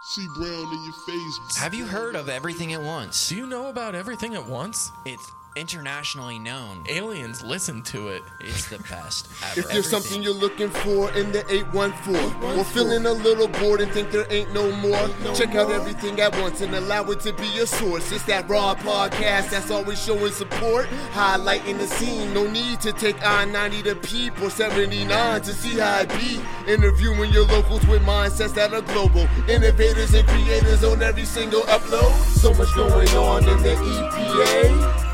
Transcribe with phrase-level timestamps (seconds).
[0.00, 1.56] CEE Brown in your face.
[1.56, 3.28] Have you heard of Everything at Once?
[3.28, 4.92] Do you know about everything at once?
[5.04, 6.84] It's internationally known.
[6.88, 8.22] Aliens listen to it.
[8.40, 9.28] It's the best.
[9.50, 9.60] ever.
[9.60, 13.90] If there's something you're looking for in the 814, or feeling a little bored and
[13.92, 17.46] think there ain't no more, check out everything at once and allow it to be
[17.48, 18.10] your source.
[18.12, 22.32] It's that raw podcast that's always showing support, highlighting the scene.
[22.32, 26.40] No need to take I 90 to peep or 79 to see how it be.
[26.70, 32.12] Interviewing your locals with mindsets that are global, innovators and creators on every single upload.
[32.38, 35.07] So much going on in the EPA.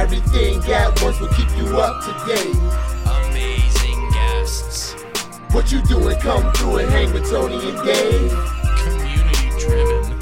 [0.00, 2.56] Incredible content, Everything at once will keep you up to date.
[3.26, 4.92] amazing guests,
[5.52, 6.18] What you doing?
[6.20, 8.30] Come through and hang with Tony and Dave.
[8.78, 10.18] Community driven.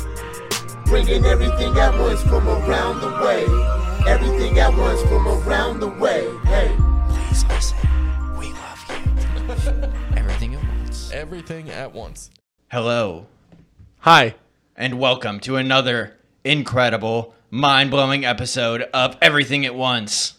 [0.84, 3.44] Bringing everything at once from around the way.
[4.10, 6.26] Everything at once from around the way.
[6.44, 6.74] Hey.
[7.08, 7.78] please listen.
[8.38, 9.92] We love you.
[10.16, 11.10] Everything at once.
[11.12, 12.30] Everything at once.
[12.70, 13.26] Hello,
[14.00, 14.34] Hi.
[14.76, 20.34] and welcome to another incredible, mind blowing episode of Everything at Once.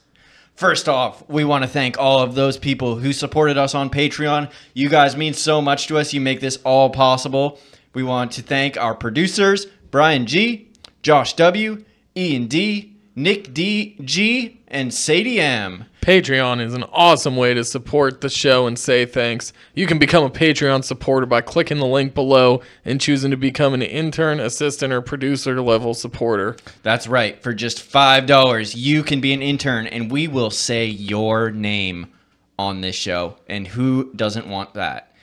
[0.54, 4.52] First off, we want to thank all of those people who supported us on Patreon.
[4.74, 6.14] You guys mean so much to us.
[6.14, 7.60] You make this all possible.
[7.94, 10.70] We want to thank our producers, Brian G,
[11.02, 11.84] Josh W,
[12.16, 15.84] Ian D, Nick D G, and Sadie M.
[16.02, 19.52] Patreon is an awesome way to support the show and say thanks.
[19.76, 23.74] You can become a Patreon supporter by clicking the link below and choosing to become
[23.74, 26.56] an intern, assistant, or producer level supporter.
[26.82, 27.44] That's right.
[27.44, 32.14] For just $5, you can be an intern and we will say your name
[32.58, 33.36] on this show.
[33.48, 35.14] And who doesn't want that?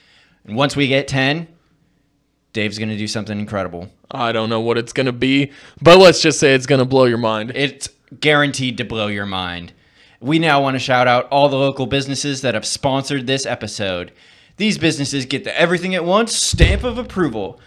[0.45, 1.49] And once we get 10,
[2.53, 3.91] Dave's going to do something incredible.
[4.11, 6.85] I don't know what it's going to be, but let's just say it's going to
[6.85, 7.53] blow your mind.
[7.55, 7.89] It's
[8.21, 9.73] guaranteed to blow your mind.
[10.21, 14.13] We now want to shout out all the local businesses that have sponsored this episode.
[14.57, 17.61] These businesses get the everything at once stamp of approval.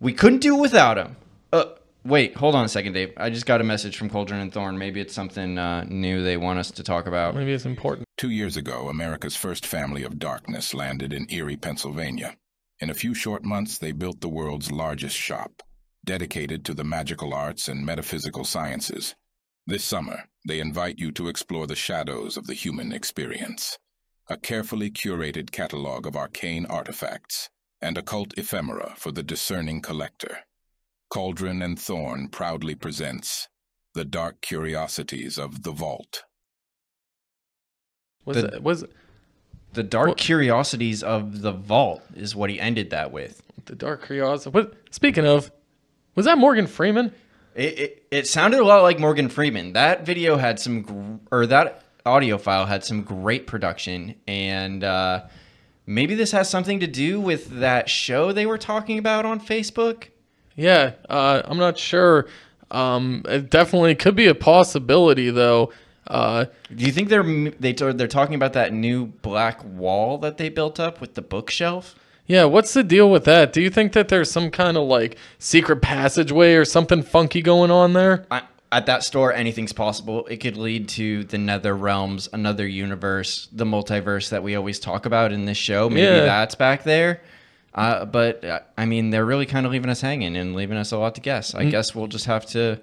[0.00, 1.16] We couldn't do it without them.
[1.52, 1.64] Uh,
[2.04, 3.12] wait, hold on a second, Dave.
[3.16, 4.78] I just got a message from Cauldron and Thorne.
[4.78, 7.34] Maybe it's something uh, new they want us to talk about.
[7.34, 8.06] Maybe it's important.
[8.16, 12.36] Two years ago, America's first family of darkness landed in Erie, Pennsylvania.
[12.82, 15.62] In a few short months, they built the world's largest shop,
[16.04, 19.14] dedicated to the magical arts and metaphysical sciences.
[19.68, 23.78] This summer, they invite you to explore the shadows of the human experience.
[24.28, 27.50] A carefully curated catalog of arcane artifacts
[27.80, 30.38] and occult ephemera for the discerning collector.
[31.08, 33.46] Cauldron and Thorne proudly presents
[33.94, 36.24] The Dark Curiosities of the Vault.
[38.24, 38.84] Was The- it, was
[39.74, 43.42] The dark Well- curiosities of the vault is what he ended that with.
[43.66, 44.50] the Dark Curiosity?
[44.50, 44.74] What?
[44.90, 45.50] Speaking of,
[46.14, 47.12] was that Morgan Freeman?
[47.54, 49.74] It, it, it sounded a lot like Morgan Freeman.
[49.74, 55.22] That video had some, gr- or that audio file had some great production, and uh,
[55.86, 60.08] maybe this has something to do with that show they were talking about on Facebook.
[60.56, 62.26] Yeah, uh, I'm not sure.
[62.70, 65.72] Um, it definitely could be a possibility, though.
[66.12, 67.22] Uh, Do you think they're
[67.58, 71.94] they they're talking about that new black wall that they built up with the bookshelf?
[72.26, 73.52] yeah, what's the deal with that?
[73.52, 77.70] Do you think that there's some kind of like secret passageway or something funky going
[77.70, 78.24] on there?
[78.30, 80.24] I, at that store, anything's possible.
[80.26, 85.04] It could lead to the nether realms, another universe, the multiverse that we always talk
[85.04, 85.90] about in this show.
[85.90, 86.20] Maybe Yeah.
[86.20, 87.20] that's back there.
[87.74, 90.92] Uh, but uh, I mean, they're really kind of leaving us hanging and leaving us
[90.92, 91.54] a lot to guess.
[91.54, 92.80] I guess we'll just have to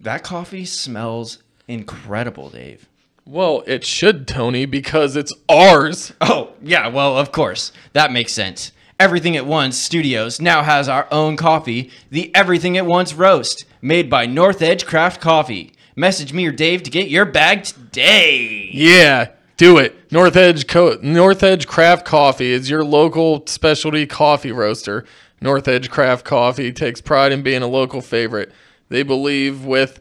[0.00, 2.88] That coffee smells incredible, Dave.
[3.26, 6.12] Well, it should, Tony, because it's ours.
[6.20, 7.72] Oh, yeah, well, of course.
[7.94, 8.72] That makes sense.
[9.00, 14.10] Everything at Once Studios now has our own coffee, the Everything at Once Roast, made
[14.10, 15.72] by North Edge Craft Coffee.
[15.96, 18.68] Message me or Dave to get your bag today.
[18.72, 20.10] Yeah, do it.
[20.12, 25.04] North Edge Co- North Edge Craft Coffee is your local specialty coffee roaster.
[25.40, 28.52] North Edge Craft Coffee takes pride in being a local favorite.
[28.88, 30.00] They believe with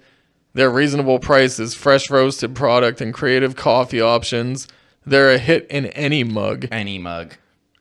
[0.54, 4.68] their reasonable prices, fresh roasted product, and creative coffee options,
[5.06, 6.68] they're a hit in any mug.
[6.72, 7.36] Any mug.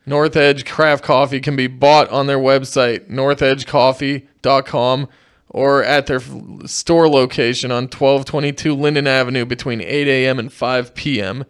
[0.05, 5.09] North Edge Craft Coffee can be bought on their website, northedgecoffee.com,
[5.49, 6.33] or at their f-
[6.67, 10.39] store location on 1222 Linden Avenue between 8 a.m.
[10.39, 11.45] and 5 p.m.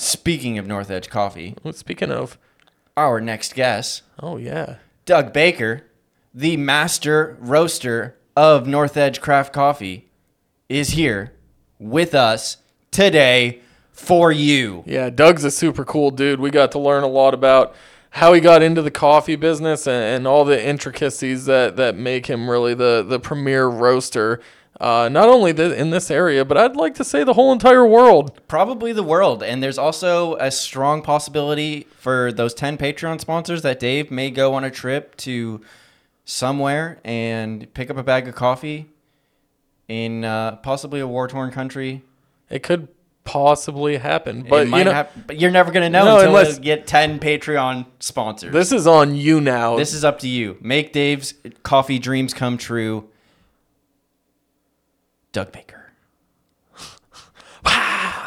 [0.00, 2.38] Speaking of North Edge Coffee, Well, Speaking of,
[2.96, 5.86] our next guest, oh yeah, Doug Baker,
[6.32, 10.08] the master roaster of North Edge Craft Coffee,
[10.68, 11.32] is here
[11.80, 12.58] with us
[12.92, 13.60] today
[13.90, 14.84] for you.
[14.86, 16.38] yeah, Doug's a super cool dude.
[16.38, 17.74] We got to learn a lot about
[18.10, 22.26] how he got into the coffee business and, and all the intricacies that that make
[22.26, 24.40] him really the the premier roaster.
[24.80, 27.84] Uh, not only th- in this area, but I'd like to say the whole entire
[27.84, 28.40] world.
[28.46, 29.42] Probably the world.
[29.42, 34.54] And there's also a strong possibility for those 10 Patreon sponsors that Dave may go
[34.54, 35.60] on a trip to
[36.24, 38.86] somewhere and pick up a bag of coffee
[39.88, 42.02] in uh, possibly a war torn country.
[42.48, 42.86] It could
[43.24, 46.14] possibly happen, but it might you know, hap- but you're never going to know No,
[46.18, 48.52] until unless- you get 10 Patreon sponsors.
[48.52, 49.76] this is on you now.
[49.76, 50.56] This is up to you.
[50.60, 53.08] Make Dave's coffee dreams come true.
[55.38, 55.92] Doug Baker.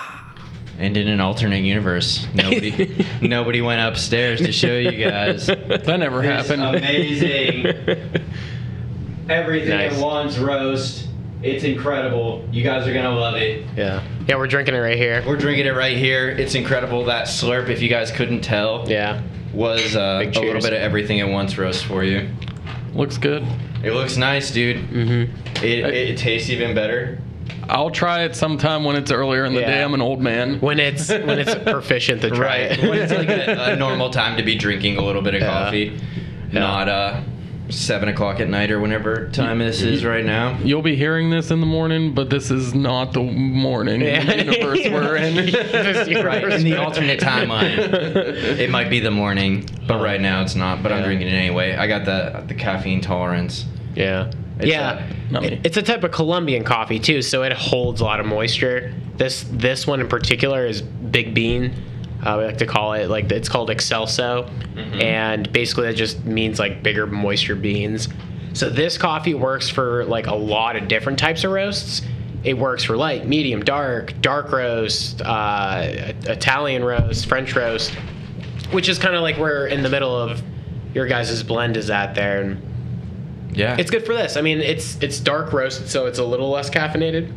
[0.79, 5.45] And in an alternate universe, nobody nobody went upstairs to show you guys.
[5.45, 6.63] that never happened.
[6.63, 7.65] amazing.
[9.29, 9.93] Everything Nice.
[9.93, 11.07] at once roast.
[11.43, 12.47] It's incredible.
[12.51, 13.63] You guys are gonna love it.
[13.75, 14.01] Yeah.
[14.27, 15.21] Yeah, we're drinking it right here.
[15.27, 16.29] We're drinking it right here.
[16.29, 17.03] It's incredible.
[17.05, 19.21] That slurp, if you guys couldn't tell, Yeah.
[19.53, 22.27] was uh, a little bit of everything at once roast for you.
[22.93, 23.45] Looks good.
[23.83, 24.77] It looks nice, dude.
[24.89, 25.63] Mm-hmm.
[25.65, 27.19] It, it tastes even better.
[27.69, 29.67] I'll try it sometime when it's earlier in the Yeah.
[29.77, 29.83] day.
[29.83, 30.59] I'm an old man.
[30.59, 32.71] When it's when it's proficient to try Right.
[32.79, 32.89] it.
[32.89, 35.47] when it's like a, a normal time to be drinking a little bit of Yeah.
[35.63, 35.99] coffee,
[36.51, 37.21] not uh,
[37.71, 40.57] seven o'clock at night or whenever time this is right now.
[40.59, 44.37] You'll be hearing this in the morning, but this is not the morning in the
[44.45, 45.31] universe we're in.
[46.25, 50.83] Right in the alternate timeline, it might be the morning, but right now it's not.
[50.83, 51.75] But I'm drinking it anyway.
[51.75, 53.65] I got the the caffeine tolerance.
[53.95, 54.31] Yeah.
[54.59, 54.89] It's, yeah.
[54.91, 55.47] uh, not me.
[55.49, 58.93] It- It's a type of Colombian coffee too, so it holds a lot of moisture.
[59.17, 61.73] This this one in particular is big bean.
[62.23, 64.47] Uh, we like to call it like it's called excelso,
[65.01, 68.07] and basically that just means like bigger moisture beans.
[68.53, 72.01] So this coffee works for like a lot of different types of roasts.
[72.43, 77.91] It works for light, medium, dark, dark roast, uh, Italian roast, French roast,
[78.71, 80.41] which is kind of like where in the middle of
[80.93, 82.41] your guys' blend is at there.
[82.41, 82.61] And
[83.55, 83.75] Yeah.
[83.79, 84.37] it's good for this.
[84.37, 87.31] I mean, it's it's dark roasted, so it's a little less caffeinated.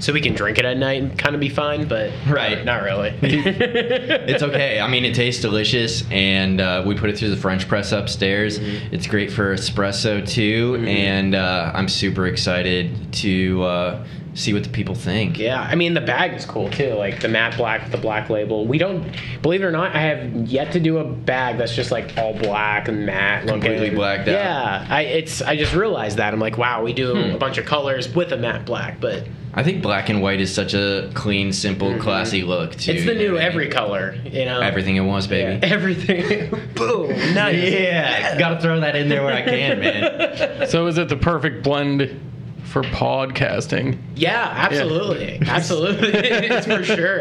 [0.00, 2.64] So we can drink it at night and kind of be fine, but Right.
[2.64, 3.10] not really.
[3.22, 4.80] it's okay.
[4.80, 8.58] I mean, it tastes delicious, and uh, we put it through the French press upstairs.
[8.58, 8.94] Mm-hmm.
[8.94, 14.68] It's great for espresso too, and uh, I'm super excited to uh, see what the
[14.70, 15.36] people think.
[15.38, 18.30] yeah, I mean the bag is cool too, like the matte black with the black
[18.30, 18.66] label.
[18.66, 19.04] We don't,
[19.42, 22.34] believe it or not, I have yet to do a bag that's just like all
[22.34, 23.48] black and matte.
[23.48, 24.32] Completely blacked out.
[24.34, 27.34] Yeah, I it's I just realized that I'm like, wow, we do Hmm.
[27.34, 30.54] a bunch of colors with a matte black, but I think black and white is
[30.54, 32.92] such a clean, simple, classy look too.
[32.92, 32.96] Mm-hmm.
[32.98, 33.52] it's the you know new what I mean?
[33.52, 34.60] every color, you know.
[34.60, 35.66] Everything at once, Yeah, baby.
[35.72, 36.50] everything.
[36.74, 37.08] Boom.
[37.34, 37.72] Nice.
[37.72, 40.66] Yeah, gotta throw that in there where I can, man.
[40.68, 42.20] So is it the perfect blend
[42.64, 43.98] for podcasting?
[44.14, 47.20] Yeah, absolutely, absolutely, it's for sure.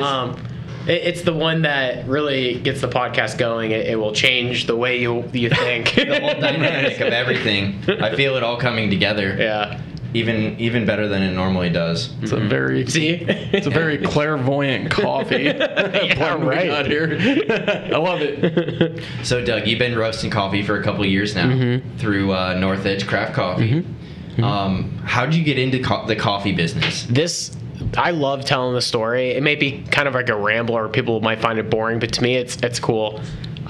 [0.00, 0.36] Um,
[0.86, 3.70] it's the one that really gets the podcast going.
[3.72, 5.94] It, it will change the way you you think.
[5.94, 7.82] The whole dynamic of everything.
[7.88, 9.36] I feel it all coming together.
[9.38, 9.80] yeah.
[10.14, 12.14] Even even better than it normally does.
[12.22, 13.08] It's a very See.
[13.28, 16.66] it's a very clairvoyant coffee blend we right.
[16.68, 17.18] got here.
[17.92, 19.02] I love it.
[19.24, 21.98] So, Doug, you've been roasting coffee for a couple years now Mm-hmm.
[21.98, 23.84] through uh, North Edge Craft Coffee.
[24.42, 27.04] Um, how did you get into co- the coffee business?
[27.04, 27.56] this
[27.96, 29.30] I love telling the story.
[29.32, 32.12] It may be kind of like a ramble, or people might find it boring, but
[32.14, 33.20] to me, it's it's cool.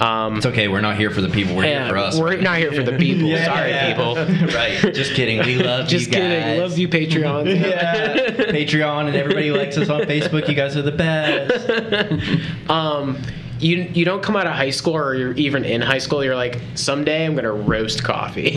[0.00, 0.68] Um, It's okay.
[0.68, 1.54] We're not here for the people.
[1.56, 2.18] We're here for us.
[2.18, 3.28] we're not here for the people.
[3.44, 4.14] Sorry, people.
[4.56, 4.92] right.
[4.94, 5.38] Just kidding.
[5.40, 6.20] We love Just you guys.
[6.20, 6.60] kidding.
[6.60, 7.44] Love you, Patreon.
[7.64, 8.14] Yeah.
[8.50, 10.48] Patreon and everybody likes us on Facebook.
[10.48, 12.70] You guys are the best.
[12.70, 13.18] um,
[13.60, 16.24] you you don't come out of high school or you're even in high school.
[16.24, 18.50] You're like, someday I'm gonna roast coffee.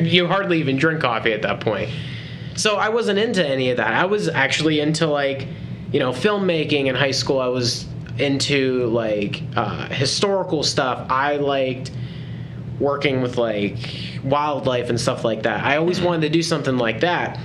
[0.00, 1.90] you hardly even drink coffee at that point.
[2.56, 3.94] So I wasn't into any of that.
[3.94, 5.46] I was actually into like
[5.92, 7.38] you know, filmmaking in high school.
[7.38, 7.84] I was
[8.18, 11.06] into like uh, historical stuff.
[11.10, 11.90] I liked
[12.78, 13.76] working with like
[14.24, 15.64] wildlife and stuff like that.
[15.64, 17.38] I always wanted to do something like that,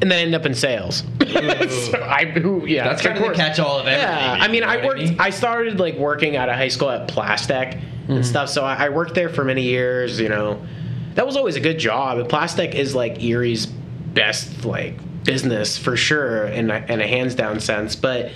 [0.00, 1.04] and then end up in sales.
[1.28, 4.08] so I, who, yeah, That's kind of the catch-all of everything.
[4.08, 5.02] Yeah, I mean, I worked.
[5.18, 8.48] I, started like working out of high school at Plastek and stuff.
[8.48, 10.20] So I, I worked there for many years.
[10.20, 10.64] You know,
[11.14, 12.18] that was always a good job.
[12.18, 17.34] And Plastek is like Erie's best like business for sure, in a, in a hands
[17.34, 17.96] down sense.
[17.96, 18.32] But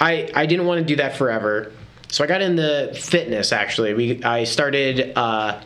[0.00, 1.72] I I didn't want to do that forever.
[2.08, 3.52] So I got into fitness.
[3.52, 5.12] Actually, we I started.
[5.16, 5.60] Uh,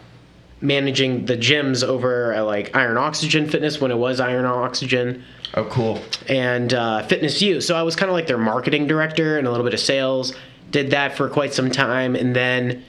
[0.62, 5.64] managing the gyms over at like Iron Oxygen Fitness when it was Iron Oxygen Oh,
[5.64, 6.02] cool.
[6.28, 7.62] and uh, Fitness U.
[7.62, 10.34] So I was kind of like their marketing director and a little bit of sales.
[10.70, 12.84] Did that for quite some time, and then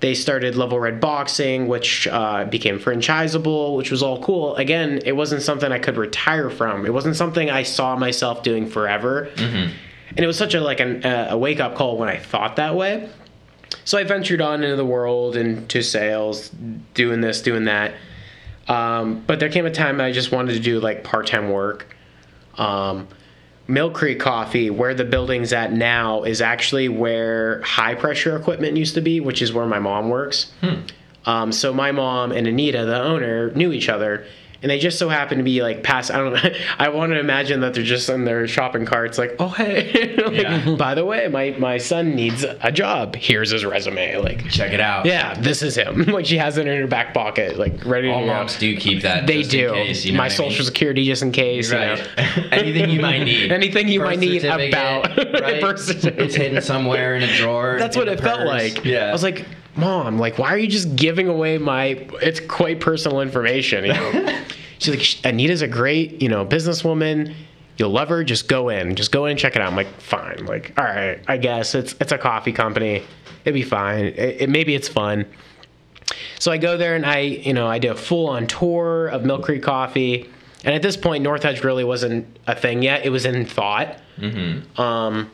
[0.00, 4.54] they started Level Red Boxing, which uh, became franchisable, which was all cool.
[4.56, 6.84] Again, it wasn't something I could retire from.
[6.84, 9.30] It wasn't something I saw myself doing forever,
[10.16, 12.56] and it was such a like an, uh, a wake up call when I thought
[12.56, 13.08] that way.
[13.84, 16.50] So I ventured on into the world and to sales,
[16.94, 17.94] doing this, doing that.
[18.68, 21.94] Um, but there came a time I just wanted to do like part time work.
[22.56, 23.08] Um,
[23.68, 28.94] Mill Creek Coffee, where the building's at now, is actually where high pressure equipment used
[28.94, 30.52] to be, which is where my mom works.
[31.24, 34.24] Um, so my mom and Anita, the owner, knew each other,
[34.62, 36.10] and they just so happen to be like past.
[36.10, 36.50] I don't know.
[36.78, 40.32] I want to imagine that they're just in their shopping carts, like, oh hey, like,
[40.42, 40.74] Yeah.
[40.78, 43.14] by the way, my my son needs a job.
[43.16, 44.16] Here's his resume.
[44.18, 45.06] Like, Check it out.
[45.06, 46.04] yeah, this is him.
[46.04, 48.32] like she has it in her back pocket, like ready All to go.
[48.32, 49.26] moms do keep that.
[49.26, 49.68] They just do.
[49.74, 50.66] In case, you know my what I social mean?
[50.66, 51.70] security just in case.
[51.70, 51.98] you Right.
[51.98, 52.24] know.
[52.52, 53.52] Anything you might need.
[53.52, 55.60] Anything you Birth might need about right?
[55.60, 56.18] birth certificate.
[56.26, 57.76] It's hidden somewhere in a drawer.
[57.78, 58.84] That's what it felt like.
[58.84, 59.06] Yeah.
[59.08, 59.44] I was like,
[59.76, 62.06] Mom, like, why are you just giving away my?
[62.22, 63.84] It's quite personal information.
[63.86, 64.42] You know?
[64.78, 67.34] She's like, Anita's a great, you know, businesswoman.
[67.78, 68.24] You'll love her.
[68.24, 68.94] Just go in.
[68.96, 69.68] Just go in and check it out.
[69.68, 70.46] I'm like, fine.
[70.46, 73.02] Like, all right, I guess it's it's a coffee company.
[73.44, 74.06] It'd be fine.
[74.06, 75.26] It, it- maybe it's fun.
[76.38, 79.24] So I go there and I, you know, I do a full on tour of
[79.24, 80.30] Mill Creek Coffee.
[80.64, 83.04] And at this point, North Edge really wasn't a thing yet.
[83.04, 83.98] It was in thought.
[84.78, 85.30] Um,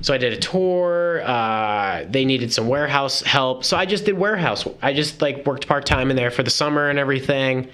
[0.00, 1.22] so I did a tour.
[1.24, 4.66] Uh, they needed some warehouse help, so I just did warehouse.
[4.82, 7.68] I just like worked part time in there for the summer and everything,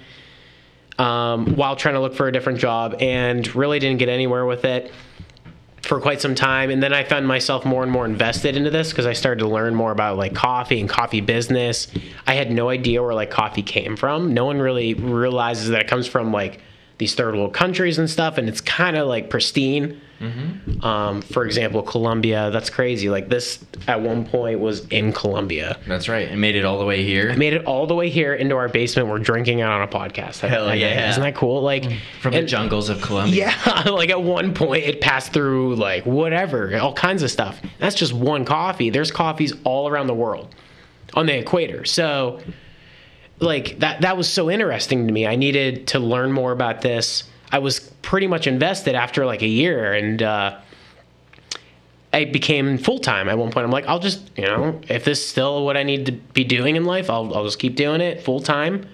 [0.97, 4.65] um, while trying to look for a different job, and really didn't get anywhere with
[4.65, 4.91] it
[5.83, 6.69] for quite some time.
[6.69, 9.47] And then I found myself more and more invested into this because I started to
[9.47, 11.87] learn more about like coffee and coffee business.
[12.25, 14.33] I had no idea where like coffee came from.
[14.33, 16.59] No one really realizes that it comes from like
[16.97, 20.01] these third world countries and stuff, and it's kind of like pristine.
[20.81, 23.07] Um, for example, Colombia, that's crazy.
[23.07, 25.77] Like this at one point was in Colombia.
[25.87, 26.27] That's right.
[26.27, 27.35] And made it all the way here.
[27.35, 29.09] Made it all the way here into our basement.
[29.09, 30.39] We're drinking it on a podcast.
[30.39, 31.11] Hell yeah.
[31.11, 31.61] Isn't that cool?
[31.61, 31.85] Like
[32.21, 33.53] From the jungles of Colombia.
[33.65, 37.61] yeah, like at one point it passed through like whatever, all kinds of stuff.
[37.77, 38.89] That's just one coffee.
[38.89, 40.55] There's coffees all around the world
[41.13, 41.85] on the equator.
[41.85, 42.39] So
[43.39, 45.27] like that that was so interesting to me.
[45.27, 47.23] I needed to learn more about this.
[47.51, 50.57] I was pretty much invested after like a year and uh
[52.13, 53.65] I became full time at one point.
[53.65, 56.43] I'm like, I'll just, you know, if this is still what I need to be
[56.45, 58.87] doing in life, I'll, I'll just keep doing it full time.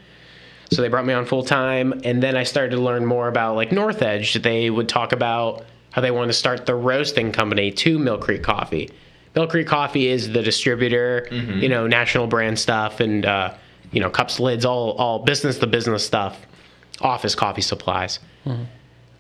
[0.72, 3.56] So they brought me on full time, and then I started to learn more about
[3.56, 4.34] like North Edge.
[4.34, 8.42] They would talk about how they wanted to start the roasting company to Mill Creek
[8.42, 8.90] Coffee.
[9.36, 11.28] Mill Creek Coffee is the distributor,
[11.62, 13.54] you know, national brand stuff, and uh,
[13.94, 16.46] you know, cups, lids, all all business to business stuff,
[17.02, 18.20] office coffee supplies.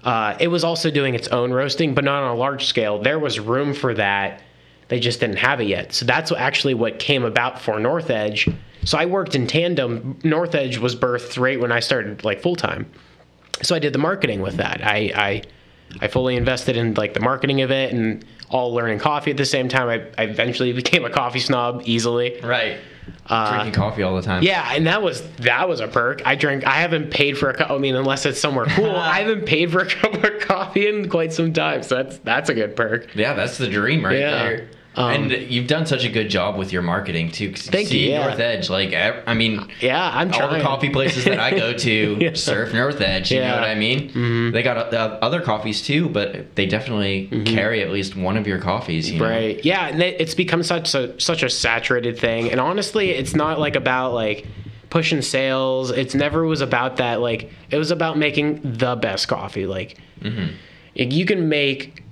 [0.03, 3.01] Uh, it was also doing its own roasting, but not on a large scale.
[3.01, 4.41] There was room for that.
[4.89, 5.93] They just didn't have it yet.
[5.93, 8.49] So that's actually what came about for North Edge.
[8.83, 10.19] So I worked in tandem.
[10.23, 12.91] North Edge was birthed right when I started like full time.
[13.61, 14.85] So I did the marketing with that.
[14.85, 15.43] I, I
[16.01, 19.45] I fully invested in like the marketing of it and all learning coffee at the
[19.45, 19.89] same time.
[19.89, 22.39] I, I eventually became a coffee snob easily.
[22.41, 22.77] Right.
[23.27, 24.43] Uh, Drinking coffee all the time.
[24.43, 26.21] Yeah, and that was that was a perk.
[26.25, 26.65] I drink.
[26.67, 27.69] I haven't paid for a cup.
[27.71, 31.09] I mean, unless it's somewhere cool, I haven't paid for a cup of coffee in
[31.09, 31.83] quite some time.
[31.83, 33.15] So that's that's a good perk.
[33.15, 34.43] Yeah, that's the dream right Yeah.
[34.43, 34.67] there.
[34.95, 37.51] Um, and you've done such a good job with your marketing too.
[37.53, 38.27] Thank you, see yeah.
[38.27, 40.59] North Edge, like I mean, Yeah, I'm all trying.
[40.59, 42.33] the coffee places that I go to Yeah.
[42.35, 43.31] surf North Edge.
[43.31, 44.09] You know what I mean?
[44.09, 44.51] Mm-hmm.
[44.51, 48.59] They got uh, other coffees too, but they definitely carry at least one of your
[48.59, 49.09] coffees.
[49.11, 49.25] You know?
[49.25, 49.33] Mm-hmm.
[49.33, 49.65] Right.
[49.65, 52.51] Yeah, and it- it's become such a such a saturated thing.
[52.51, 54.45] And honestly, it's not like about like
[54.91, 55.89] pushing sales.
[55.89, 57.19] It's never was about that.
[57.19, 59.65] Like it was about making the best coffee.
[59.65, 60.53] Like Mm-hmm.
[60.93, 62.02] you can make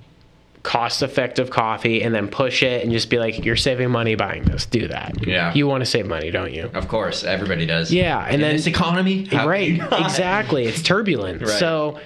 [0.62, 4.44] cost effective coffee and then push it and just be like you're saving money buying
[4.44, 4.64] this.
[4.66, 5.26] Do that.
[5.26, 5.52] Yeah.
[5.54, 6.70] You want to save money, don't you?
[6.74, 7.92] Of course, everybody does.
[7.92, 10.00] Yeah, and In then this economy, right can you not?
[10.02, 11.50] exactly it's turbulent Right.
[11.50, 11.98] so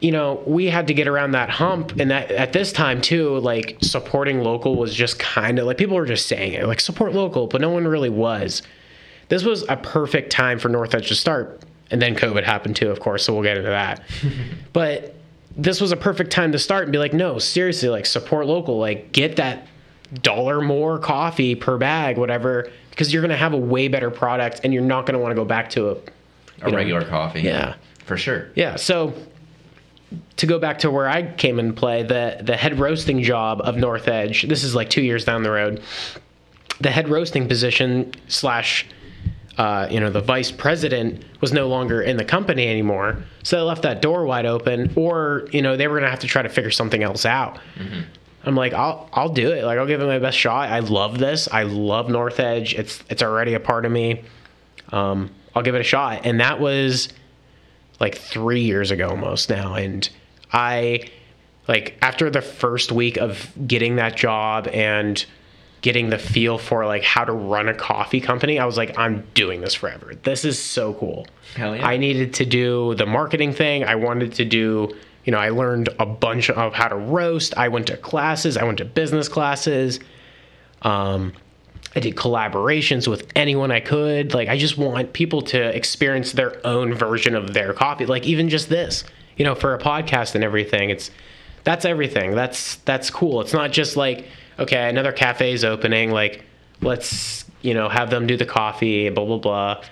[0.00, 3.36] you know, we had to get around that hump, and that at this time too,
[3.40, 7.14] like supporting local was just kind of like people were just saying it, like support
[7.14, 8.62] local, but no one really was.
[9.28, 12.90] This was a perfect time for North Edge to start, and then COVID happened too,
[12.92, 13.24] of course.
[13.24, 14.00] So we'll get into that.
[14.72, 15.16] but
[15.58, 18.78] this was a perfect time to start and be like, no, seriously, like support local,
[18.78, 19.66] like get that
[20.22, 24.72] dollar more coffee per bag, whatever, because you're gonna have a way better product, and
[24.72, 25.96] you're not gonna want to go back to a
[26.62, 27.42] A regular coffee.
[27.42, 27.74] Yeah.
[28.04, 28.48] For sure.
[28.54, 28.76] yeah.
[28.76, 29.12] So
[30.36, 33.76] to go back to where I came in play, the the head roasting job of
[33.76, 34.48] North Edge.
[34.48, 35.82] This is like two years down the road.
[36.80, 38.86] The head roasting position slash,
[39.58, 43.22] uh, you know, the vice president was no longer in the company anymore.
[43.42, 46.28] So they left that door wide open, or you know, they were gonna have to
[46.28, 47.58] try to figure something else out.
[48.44, 49.64] I'm like, I'll I'll do it.
[49.64, 50.70] Like I'll give it my best shot.
[50.70, 51.48] I love this.
[51.50, 52.74] I love North Edge.
[52.74, 54.22] It's it's already a part of me.
[54.92, 56.24] Um, I'll give it a shot.
[56.24, 57.08] And that was
[57.98, 59.74] like three years ago almost now.
[59.74, 60.08] And
[60.52, 61.08] I
[61.66, 65.24] like after the first week of getting that job and
[65.80, 69.26] getting the feel for like how to run a coffee company, I was like, I'm
[69.34, 70.14] doing this forever.
[70.22, 71.26] This is so cool.
[71.54, 71.86] Hell yeah.
[71.86, 73.84] I needed to do the marketing thing.
[73.84, 74.94] I wanted to do,
[75.24, 77.56] you know, I learned a bunch of how to roast.
[77.56, 80.00] I went to classes, I went to business classes.
[80.82, 81.32] Um,
[81.96, 84.34] I did collaborations with anyone I could.
[84.34, 88.04] Like, I just want people to experience their own version of their coffee.
[88.04, 89.04] Like, even just this,
[89.36, 90.90] you know, for a podcast and everything.
[90.90, 91.10] It's
[91.64, 92.34] that's everything.
[92.34, 93.40] That's that's cool.
[93.40, 94.26] It's not just like,
[94.58, 96.10] okay, another cafe is opening.
[96.10, 96.44] Like,
[96.80, 99.08] let's you know have them do the coffee.
[99.10, 99.84] Blah blah blah.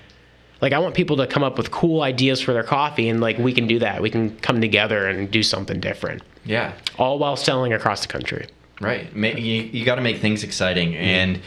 [0.63, 3.37] Like, I want people to come up with cool ideas for their coffee, and like
[3.39, 4.01] we can do that.
[4.01, 6.73] We can come together and do something different, Yeah.
[6.99, 8.47] all while selling across the country.
[8.81, 9.15] Right.
[9.15, 10.95] You, you got to make things exciting.
[10.97, 11.41] And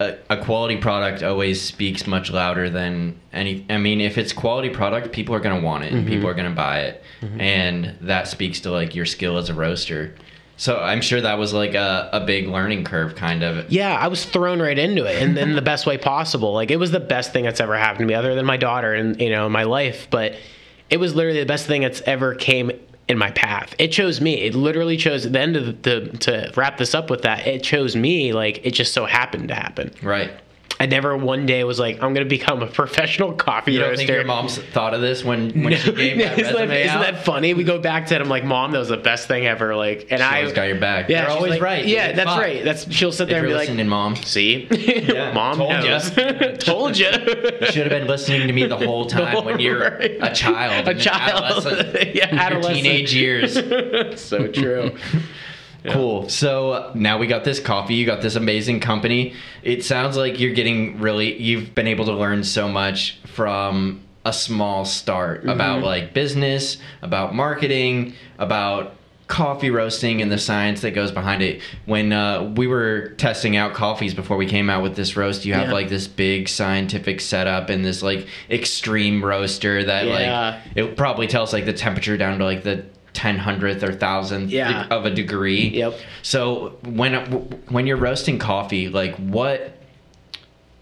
[0.00, 3.64] a, a quality product always speaks much louder than any.
[3.70, 6.34] I mean, if it's quality product, people are going to want it and people are
[6.34, 7.02] going to buy it.
[7.22, 7.40] Mm-hmm.
[7.40, 10.14] And that speaks to like your skill as a roaster.
[10.56, 13.70] So I'm sure that was like a, a big learning curve, kind of.
[13.70, 16.52] Yeah, I was thrown right into it, and in the best way possible.
[16.52, 18.94] Like it was the best thing that's ever happened to me, other than my daughter
[18.94, 20.06] and you know my life.
[20.10, 20.36] But
[20.90, 22.70] it was literally the best thing that's ever came
[23.08, 23.74] in my path.
[23.78, 24.34] It chose me.
[24.42, 25.28] It literally chose.
[25.30, 27.46] The end of the to wrap this up with that.
[27.46, 28.32] It chose me.
[28.32, 29.92] Like it just so happened to happen.
[30.02, 30.30] Right.
[30.80, 34.06] I never one day was like, I'm gonna become a professional coffee You don't roaster.
[34.06, 37.00] think your mom's thought of this when, when she gave that isn't, that, resume isn't
[37.00, 37.54] that funny?
[37.54, 38.20] We go back to it.
[38.20, 39.76] I'm like, Mom, that was the best thing ever.
[39.76, 41.08] Like, and She I always got your back.
[41.08, 41.84] Yeah, You're always like- right.
[41.86, 42.64] Yeah, that's right.
[42.64, 46.16] That's she'll sit there you're and be like, listening, mom, See, Yeah, mom told knows.
[46.16, 46.52] ya.
[46.58, 47.06] told you.
[47.06, 50.16] you should have been listening to me the whole time when you're Right.
[50.20, 51.44] a child, A child.
[51.44, 52.74] adolescent, Yeah, your adolescent.
[52.76, 53.54] teenage years.
[54.20, 54.96] so true.
[55.92, 56.28] Cool.
[56.30, 57.94] So uh, now we got this coffee.
[57.94, 59.34] You got this amazing company.
[59.62, 61.40] It sounds like you're getting really.
[61.40, 65.50] You've been able to learn so much from a small start Mm-hmm.
[65.50, 68.94] about like business, about marketing, about
[69.26, 71.60] coffee roasting and the science that goes behind it.
[71.86, 75.54] When uh, we were testing out coffees before we came out with this roast, you
[75.54, 75.72] have Yeah.
[75.72, 80.60] like this big scientific setup and this like extreme roaster that Yeah.
[80.74, 84.50] like it probably tells like the temperature down to like the ten hundredth or thousandth
[84.50, 84.86] Yeah.
[84.90, 85.68] of a degree.
[85.68, 85.98] Yep.
[86.22, 87.14] So when
[87.70, 89.78] when you're roasting coffee, like what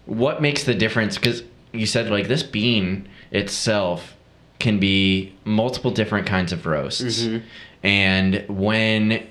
[0.05, 1.17] what makes the difference?
[1.17, 4.15] Because you said like this bean itself
[4.59, 7.45] can be multiple different kinds of roasts, mm-hmm.
[7.83, 9.27] and when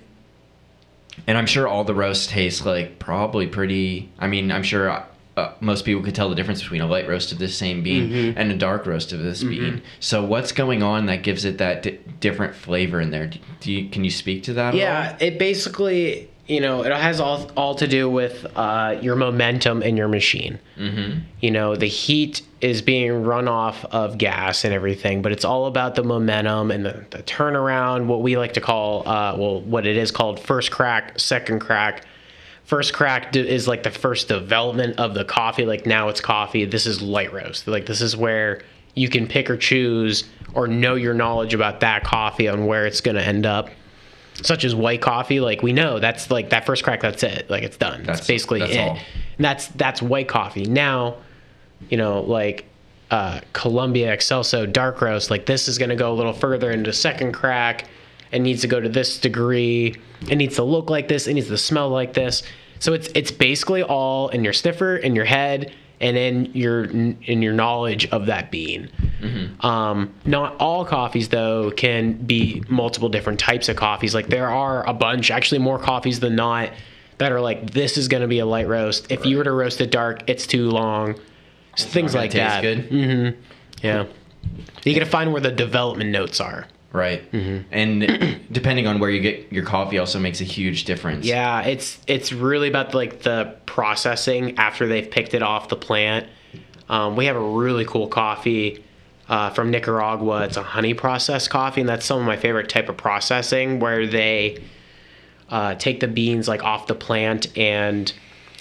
[1.26, 4.10] and I'm sure all the roasts taste like probably pretty.
[4.18, 5.04] I mean, I'm sure.
[5.34, 8.34] Uh, most people could tell the difference between a light roast of this same bean
[8.36, 9.80] and a dark roast of this bean.
[9.98, 13.28] So, what's going on that gives it that di- different flavor in there?
[13.28, 14.74] Do, do you can you speak to that?
[14.74, 19.82] Yeah, it basically, you know, it has all all to do with uh, your momentum
[19.82, 20.58] in your machine.
[20.76, 21.20] Mm-hmm.
[21.40, 25.64] You know, the heat is being run off of gas and everything, but it's all
[25.66, 28.06] about the momentum and the, the turnaround.
[28.06, 32.04] What we like to call, uh, well, what it is called, first crack, second crack.
[32.64, 35.66] First crack is like the first development of the coffee.
[35.66, 36.64] Like now it's coffee.
[36.64, 37.66] This is light roast.
[37.68, 38.62] Like this is where
[38.94, 43.00] you can pick or choose or know your knowledge about that coffee on where it's
[43.00, 43.70] going to end up
[44.34, 47.48] such as white coffee, like we know that's like that first crack, that's it.
[47.50, 48.00] Like it's done.
[48.00, 48.78] That's- That's basically that's it.
[48.78, 48.96] all.
[49.36, 50.64] And that's that's white coffee.
[50.64, 51.16] Now,
[51.90, 52.64] you know, like
[53.10, 57.32] uh, Colombia Excelso dark roast, like this is gonna go a little further into second
[57.32, 57.86] crack.
[58.32, 59.94] It needs to go to this degree.
[60.28, 61.26] It needs to look like this.
[61.26, 62.42] It needs to smell like this.
[62.78, 67.42] So it's it's basically all in your sniffer, in your head, and in your in
[67.42, 68.90] your knowledge of that bean.
[69.60, 74.14] Um, not all coffees though can be multiple different types of coffees.
[74.14, 76.70] Like there are a bunch, actually more coffees than not,
[77.18, 79.10] that are like this is going to be a light roast.
[79.12, 81.14] If you were to roast it dark, it's too long.
[81.76, 82.62] Things Gonna like that.
[82.62, 82.90] good.
[82.90, 83.36] Mm,
[83.82, 84.06] Yeah.
[84.84, 86.66] You got to find where the development notes are.
[86.92, 87.22] Right.
[87.70, 91.24] And depending on where you get your coffee also makes a huge difference.
[91.24, 96.28] Yeah, it's it's really about like the processing after they've picked it off the plant.
[96.88, 98.84] Um, we have a really cool coffee
[99.28, 100.44] uh, from Nicaragua.
[100.44, 104.06] It's a honey processed coffee, and that's some of my favorite type of processing where
[104.06, 104.62] they
[105.48, 108.12] uh, take the beans like off the plant and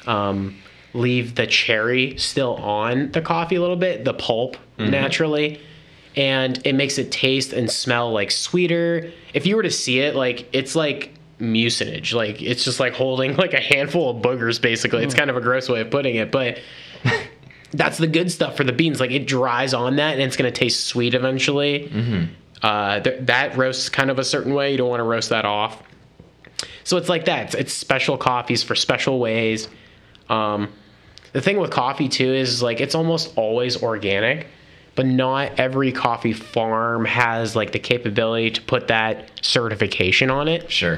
[0.07, 0.57] um,
[0.93, 5.61] leave the cherry still on the coffee a little bit, the pulp naturally,
[6.15, 9.11] and it makes it taste and smell like sweeter.
[9.33, 12.13] If you were to see it, like it's like mucilage.
[12.13, 14.61] like it's just like holding like a handful of boogers.
[14.61, 16.59] Basically, it's kind of a gross way of putting it, but
[17.71, 18.99] that's the good stuff for the beans.
[18.99, 21.89] Like it dries on that, and it's gonna taste sweet eventually.
[22.61, 24.71] Uh, th- that roasts kind of a certain way.
[24.71, 25.81] You don't want to roast that off.
[26.83, 27.47] So it's like that.
[27.47, 29.67] It's, it's special coffees for special ways.
[30.29, 30.71] Um,
[31.33, 34.47] the thing with coffee too is like it's almost always organic,
[34.95, 40.69] but not every coffee farm has like the capability to put that certification on it.
[40.69, 40.97] Sure.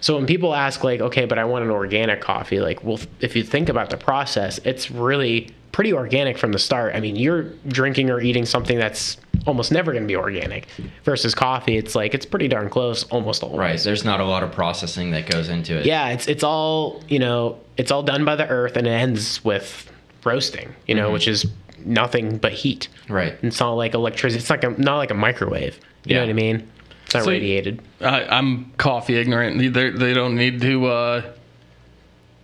[0.00, 3.36] So when people ask like, okay, but I want an organic coffee, like, well, if
[3.36, 6.94] you think about the process, it's really pretty organic from the start.
[6.94, 10.66] I mean, you're drinking or eating something that's almost never going to be organic
[11.04, 11.76] versus coffee.
[11.76, 13.58] It's like it's pretty darn close, almost always.
[13.58, 13.80] Right.
[13.80, 15.86] There's not a lot of processing that goes into it.
[15.86, 17.58] Yeah, it's it's all you know.
[17.76, 19.90] It's all done by the earth, and it ends with
[20.24, 20.74] roasting.
[20.86, 21.14] You know, mm-hmm.
[21.14, 21.46] which is
[21.86, 22.88] nothing but heat.
[23.08, 23.36] Right.
[23.42, 24.40] It's not like electricity.
[24.40, 25.78] It's like a not like a microwave.
[26.04, 26.68] You know what I mean?
[27.04, 27.80] It's not So- radiated.
[28.00, 29.58] I, I'm coffee ignorant.
[29.74, 31.22] They they don't need to uh,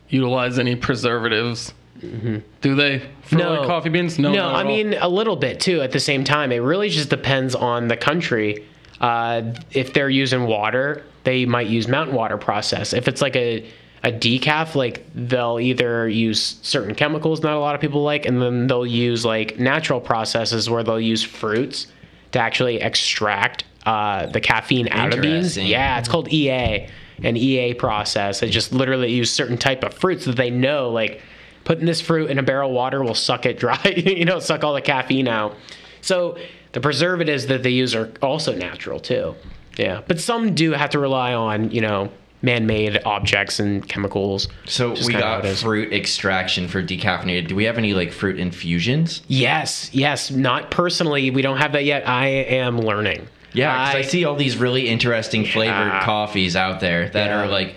[0.09, 2.43] utilize any preservatives, do
[2.75, 3.03] they?
[3.23, 4.19] For like coffee beans?
[4.19, 4.49] No, no.
[4.49, 5.81] I mean a little bit too.
[5.83, 8.65] At the same time, it really just depends on the country.
[9.01, 12.93] Uh, if they're using water, they might use mountain water process.
[12.93, 13.69] If it's like a
[14.03, 18.41] a decaf, like they'll either use certain chemicals not a lot of people like, and
[18.41, 21.89] then they'll use like natural processes where they'll use fruits
[22.33, 25.57] to actually extract uh, the caffeine out of beans.
[25.57, 26.89] Yeah, it's called EA,
[27.23, 28.41] an EA process.
[28.41, 31.23] They just literally use certain type of fruits that they know, like
[31.65, 34.63] putting this fruit in a barrel of water will suck it dry, you know, suck
[34.63, 35.57] all the caffeine out.
[36.01, 36.39] So
[36.73, 39.35] the preservatives that they use are also natural too.
[39.77, 42.11] Yeah, but some do have to rely on, you know,
[42.43, 44.49] man-made objects and chemicals.
[44.67, 47.49] So we got fruit extraction for decaffeinated.
[47.49, 49.23] Do we have any like fruit infusions?
[49.29, 50.31] Yes, yes.
[50.31, 52.09] Not personally, we don't have that yet.
[52.09, 53.27] I am learning.
[53.55, 56.05] Yeah, 'cause I, see all these really interesting flavored Yeah.
[56.05, 57.43] coffees out there that Yeah.
[57.43, 57.75] are like,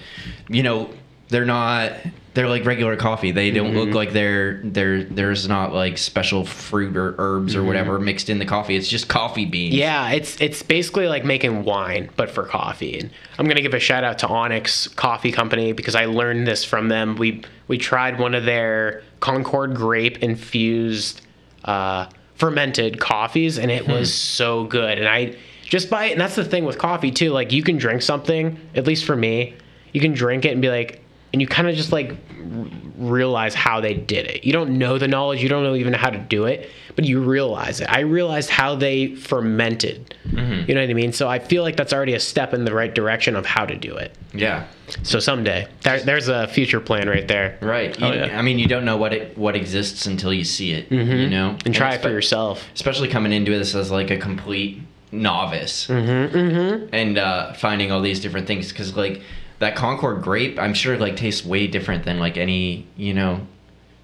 [0.50, 0.90] you know,
[1.32, 1.94] they're not.
[2.34, 3.32] They're like regular coffee.
[3.32, 3.78] They don't Mm-hmm.
[3.78, 8.40] look like they're they're there's not like special fruit or herbs or whatever mixed in
[8.40, 8.76] the coffee.
[8.78, 9.74] It's just coffee beans.
[9.74, 9.80] Mm-hmm.
[9.82, 13.00] Yeah, it's it's basically like making wine, but for coffee.
[13.00, 16.64] And I'm gonna give a shout out to Onyx Coffee Company because I learned this
[16.64, 17.16] from them.
[17.18, 21.22] We we tried one of their Concord grape infused
[21.66, 24.98] uh, fermented coffees, and it was so good.
[24.98, 27.32] And I just buy it, and that's the thing with coffee too.
[27.32, 29.56] Like you can drink something, at least for me,
[29.92, 31.01] you can drink it and be like,
[31.34, 32.68] and you kind of just like r-
[32.98, 34.44] realize how they did it.
[34.44, 37.22] You don't know the knowledge, you don't know even how to do it, but you
[37.22, 37.90] realize it.
[37.90, 40.16] I realized how they fermented.
[40.26, 41.12] You know what I mean?
[41.14, 43.76] So I feel like that's already a step in the right direction of how to
[43.76, 44.16] do it.
[44.34, 44.68] Yeah.
[45.04, 47.58] So someday, there, there's a future plan right there.
[47.62, 47.96] Right.
[48.02, 48.38] Oh, yeah.
[48.38, 50.92] I mean, you don't know what it what exists until you see it.
[50.92, 52.66] You know, And try it for yourself.
[52.76, 54.82] especially coming into this as like a complete
[55.14, 59.22] novice Mm-hmm, and uh, finding all these different things because like
[59.62, 63.48] that Concord grape, I'm sure like tastes way different than like any you know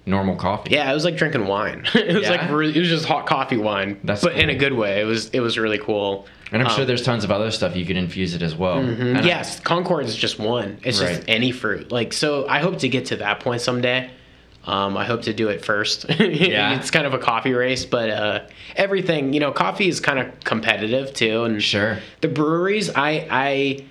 [0.06, 0.70] normal coffee.
[0.70, 1.84] Yeah, it was like drinking wine.
[1.94, 2.30] it was Yeah?
[2.30, 5.00] like really, it was just hot coffee wine, That's but in a good way.
[5.00, 6.26] It was it was really cool.
[6.50, 8.78] and I'm sure Um, there's tons of other stuff you could infuse it as well.
[8.78, 10.78] I- yes, Concord is just one.
[10.82, 11.08] It's Right.
[11.16, 11.92] just any fruit.
[11.92, 14.10] Like so, I hope to get to that point someday.
[14.64, 16.06] Um, I hope to do it first.
[16.20, 16.76] Yeah.
[16.78, 18.40] it's kind of a coffee race, but uh,
[18.76, 21.44] everything you know, coffee is kind of competitive too.
[21.44, 21.98] And Sure.
[22.20, 23.84] the breweries, I I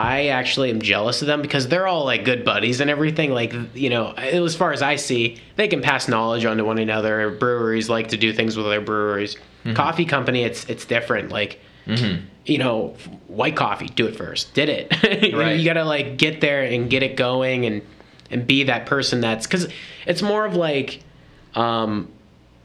[0.00, 3.32] I actually am jealous of them because they're all like good buddies and everything.
[3.32, 7.30] Like you know, as far as I see, they can pass knowledge onto one another.
[7.30, 9.36] Breweries like to do things with other breweries.
[9.36, 9.74] Mm-hmm.
[9.74, 11.30] Coffee company, it's it's different.
[11.30, 12.24] Like mm-hmm.
[12.46, 14.54] you know, white coffee, do it first.
[14.54, 15.22] Did it.
[15.22, 15.58] You Right.
[15.58, 17.82] You gotta like get there and get it going and
[18.30, 19.68] and be that person that's because
[20.06, 21.02] it's more of like
[21.54, 22.08] um,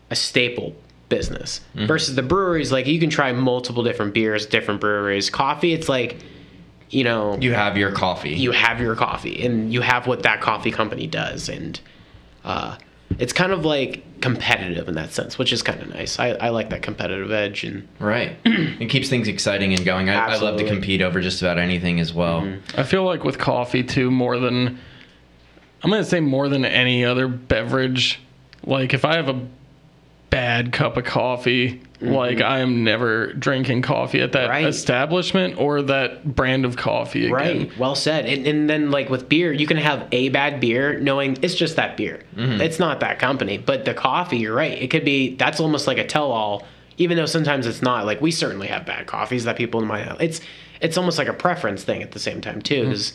[0.10, 0.74] a staple
[1.10, 1.88] business mm-hmm.
[1.88, 2.72] versus the breweries.
[2.72, 5.30] Like you can try multiple different beers, different breweries.
[5.30, 6.24] Coffee, it's like
[6.90, 8.32] you know You have your coffee.
[8.36, 11.80] you have your coffee and you have what that coffee company does and
[12.44, 12.78] uh,
[13.20, 16.50] it's kind of like competitive in that sense which is kind of nice I, I
[16.50, 18.38] like that competitive edge and right.
[18.46, 20.10] it keeps things exciting and going.
[20.10, 20.74] I, I love to Mm-hmm.
[20.74, 22.48] compete over just about anything as well.
[22.78, 24.80] I feel like with coffee too, more than
[25.84, 28.20] I'm gonna say more than any other beverage.
[28.64, 29.40] Like if I have a
[30.30, 31.82] bad cup of coffee.
[32.02, 34.50] Like I am never drinking coffee at that Mm-hmm.
[34.52, 34.66] Right.
[34.68, 37.34] establishment or that brand of coffee again.
[37.34, 37.78] Right.
[37.80, 38.26] Well said.
[38.26, 41.78] And, and then like with beer, you can have a bad beer knowing it's just
[41.78, 42.22] that beer.
[42.38, 43.58] It's not that company.
[43.58, 44.80] But the coffee, you're right.
[44.80, 46.64] It could be that's almost like a tell all,
[46.98, 48.06] even though sometimes it's not.
[48.06, 50.22] Like we certainly have bad coffees that people might have.
[50.22, 50.42] It's
[50.82, 52.86] it's almost like a preference thing at the same time too.
[52.86, 53.14] 'cause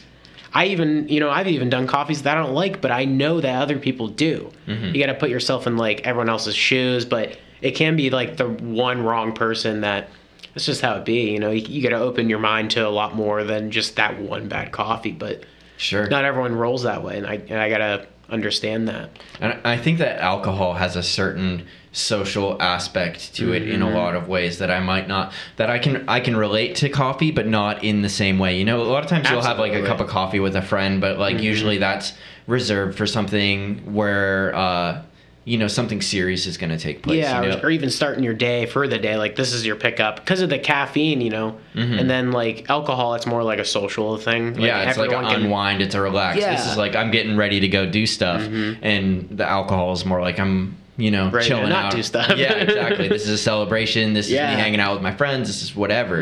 [0.52, 3.40] I even you know, I've even done coffees that I don't like, but I know
[3.40, 4.50] that other people do.
[4.66, 4.94] Mm-hmm.
[4.94, 8.48] You gotta put yourself in like everyone else's shoes, but it can be like the
[8.48, 10.08] one wrong person that
[10.54, 11.30] it's just how it be.
[11.30, 13.94] You know, you, you got to open your mind to a lot more than just
[13.96, 15.12] that one bad coffee.
[15.12, 15.44] But
[15.76, 16.08] Sure.
[16.08, 19.11] not everyone rolls that way, and I and I gotta understand that.
[19.40, 24.14] And I think that alcohol has a certain social aspect to it in a lot
[24.14, 27.49] of ways that I might not that I can I can relate to coffee but
[27.49, 28.57] not in the same way.
[28.57, 30.62] You know, a lot of times you'll have like a cup of coffee with a
[30.62, 32.12] friend, but like usually that's
[32.47, 35.03] reserved for something where uh
[35.50, 37.18] you know something serious is going to take place.
[37.18, 37.56] yeah, you know?
[37.58, 39.16] or, or even starting your day for the day.
[39.16, 41.58] Like this is your pickup because of the caffeine, you know.
[41.74, 44.54] And then like alcohol, it's more like a social thing.
[44.54, 45.82] Like, yeah, it's like an can- unwind.
[45.82, 46.38] It's a relax.
[46.38, 46.54] Yeah.
[46.54, 46.70] Mm-hmm.
[46.70, 50.38] is like I'm getting ready to go do stuff, and the alcohol is more like
[50.38, 51.92] I'm, you know, Ready to chilling not out.
[51.96, 52.36] do stuff.
[52.36, 53.08] yeah, exactly.
[53.08, 54.12] This is a celebration.
[54.14, 54.42] This Yeah.
[54.44, 54.50] Mm-hmm.
[54.52, 55.48] is me hanging out with my friends.
[55.48, 56.20] This is whatever.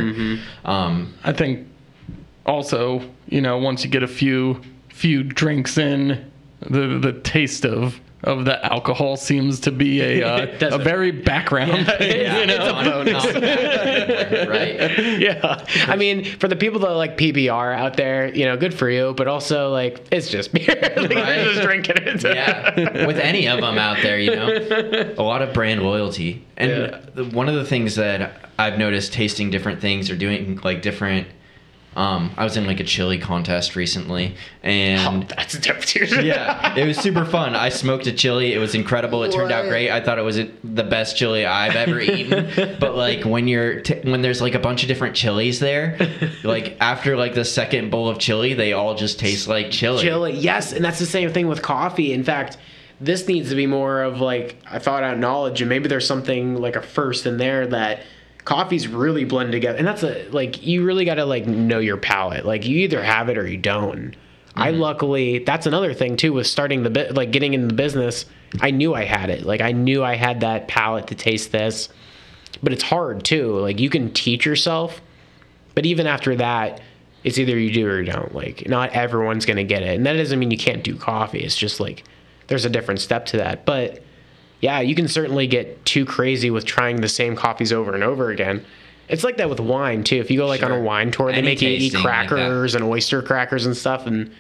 [0.65, 1.67] Um, I think
[2.47, 8.01] also, you know, once you get a few few drinks in, the the taste of
[8.25, 12.21] of the alcohol seems to be a uh, a very background thing.
[12.23, 12.57] yeah, you know?
[12.57, 15.19] it's a bonus, right?
[15.21, 15.65] yeah.
[15.87, 19.15] I mean, for the people that like PBR out there, you know, good for you.
[19.17, 20.67] But also, like, it's just beer.
[20.97, 21.45] like, Right.
[21.45, 22.25] Just drinking it.
[22.25, 26.45] yeah, with any of them out there, you know, a lot of brand loyalty.
[26.57, 26.71] And
[27.17, 27.23] Yeah.
[27.33, 31.29] one of the things that I've noticed tasting different things or doing like different.
[31.99, 36.25] Um, I was in like a chili contest recently, and That's different.
[36.25, 37.57] yeah, it was super fun.
[37.57, 38.55] I smoked a chili.
[38.55, 39.25] It was incredible.
[39.25, 39.91] It turned out great.
[39.91, 42.77] I thought it was the best chili I've ever eaten.
[42.79, 45.99] But like when you're t- when there's like a bunch of different chilies there,
[46.45, 50.01] like after like the second bowl of chili, they all just taste like chili.
[50.01, 52.13] Chili, yes, and that's the same thing with coffee.
[52.13, 52.59] In fact,
[53.01, 56.55] this needs to be more of like I thought out knowledge, and maybe there's something
[56.55, 58.05] like a first in there that
[58.49, 61.99] coffees really blend together, and that's a like you really got to like know your
[61.99, 62.47] palate.
[62.47, 64.17] Like you either have it or you don't.
[64.57, 64.81] I mm-hmm.
[64.81, 68.25] luckily that's another thing too with starting the bit like getting in the business.
[68.61, 69.45] I knew I had it.
[69.45, 71.91] Like I knew I had that palate to taste this,
[72.63, 73.59] but it's hard too.
[73.59, 75.03] Like you can teach yourself,
[75.75, 76.81] but even after that,
[77.25, 78.35] it's either you do or you don't.
[78.35, 81.41] Like, not everyone's gonna get it, and that doesn't mean you can't do coffee.
[81.41, 82.03] It's just like
[82.47, 83.67] there's a different step to that.
[83.67, 84.03] But
[84.61, 88.31] yeah, you can certainly get too crazy with trying the same coffees over and over
[88.31, 88.65] again.
[89.09, 90.17] It's like that with wine too.
[90.17, 92.29] If you go like on a wine tour, they Any make you eat tasting like
[92.29, 94.31] crackers and oyster crackers and stuff, and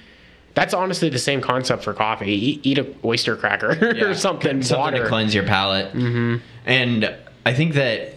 [0.55, 2.31] that's honestly the same concept for coffee.
[2.33, 4.63] Eat, eat a oyster cracker Yeah, or something.
[4.63, 5.03] something water.
[5.05, 5.93] to cleanse your palate.
[5.95, 6.37] Mm-hmm.
[6.67, 7.15] And
[7.47, 8.17] I think that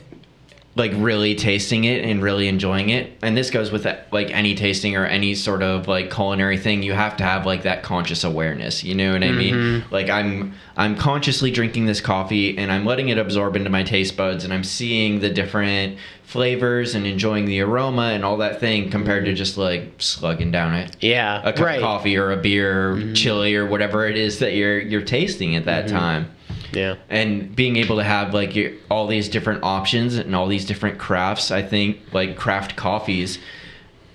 [0.82, 4.98] like really tasting it and really enjoying it, and this goes with like any tasting
[4.98, 8.84] or any sort of like culinary thing, you have to have like that conscious awareness.
[8.84, 9.54] You know what I mean?
[9.54, 9.94] Mm-hmm.
[9.94, 14.18] Like I'm I'm consciously drinking this coffee and I'm letting it absorb into my taste
[14.18, 18.90] buds, and I'm seeing the different flavors and enjoying the aroma and all that thing
[18.90, 19.38] compared to mm-hmm.
[19.38, 21.76] just like slugging down it Yeah, a cup right.
[21.76, 25.56] of coffee or a beer or chili or whatever it is that you're you're tasting
[25.56, 26.32] at that time
[26.72, 26.96] Yeah.
[27.10, 30.98] and being able to have like your, all these different options and all these different
[31.00, 33.40] crafts i think like craft coffees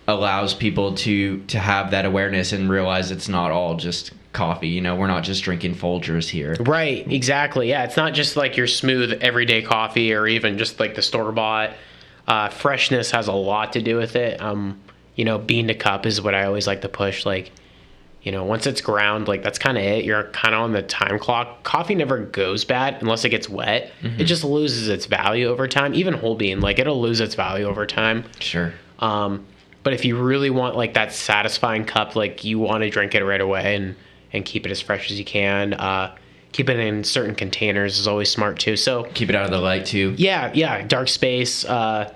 [0.09, 4.81] allows people to to have that awareness and realize it's not all just coffee you
[4.81, 7.71] know we're not just drinking folgers here Right, exactly.
[7.71, 11.33] Yeah, it's not just like your smooth everyday coffee or even just like the store
[11.33, 11.71] bought.
[12.29, 14.41] Uh, freshness has a lot to do with it.
[14.41, 14.79] Um,
[15.15, 17.25] you know, bean to cup is what I always like to push.
[17.25, 17.51] Like,
[18.27, 20.05] you know, once it's ground, like that's kind of it.
[20.05, 21.63] You're kind of on the time clock.
[21.63, 23.93] Coffee never goes bad unless it gets wet.
[24.19, 25.95] It just loses its value over time.
[25.95, 28.25] Even whole bean, like it'll lose its value over time.
[28.41, 29.47] sure Um,
[29.85, 33.25] but if you really want like that satisfying cup, like you want to drink it
[33.25, 33.95] right away and
[34.33, 35.75] and keep it as fresh as you can.
[35.75, 36.17] Uh,
[36.51, 38.77] keep it in certain containers is always smart too.
[38.77, 41.65] So keep it out of the light too yeah, yeah, dark space.
[41.65, 42.13] Uh,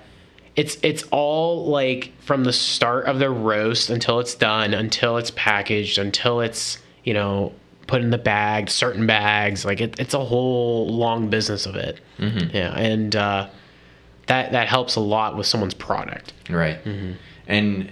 [0.55, 5.31] it's it's all like from the start of the roast until it's done, until it's
[5.31, 7.53] packaged, until it's you know
[7.87, 9.65] put in the bag, certain bags.
[9.65, 11.99] Like it, it's a whole long business of it.
[12.19, 12.55] Mm-hmm.
[12.55, 13.49] Yeah, and uh,
[14.27, 16.33] that that helps a lot with someone's product.
[16.49, 16.83] Right.
[16.83, 17.13] Mm-hmm.
[17.47, 17.91] And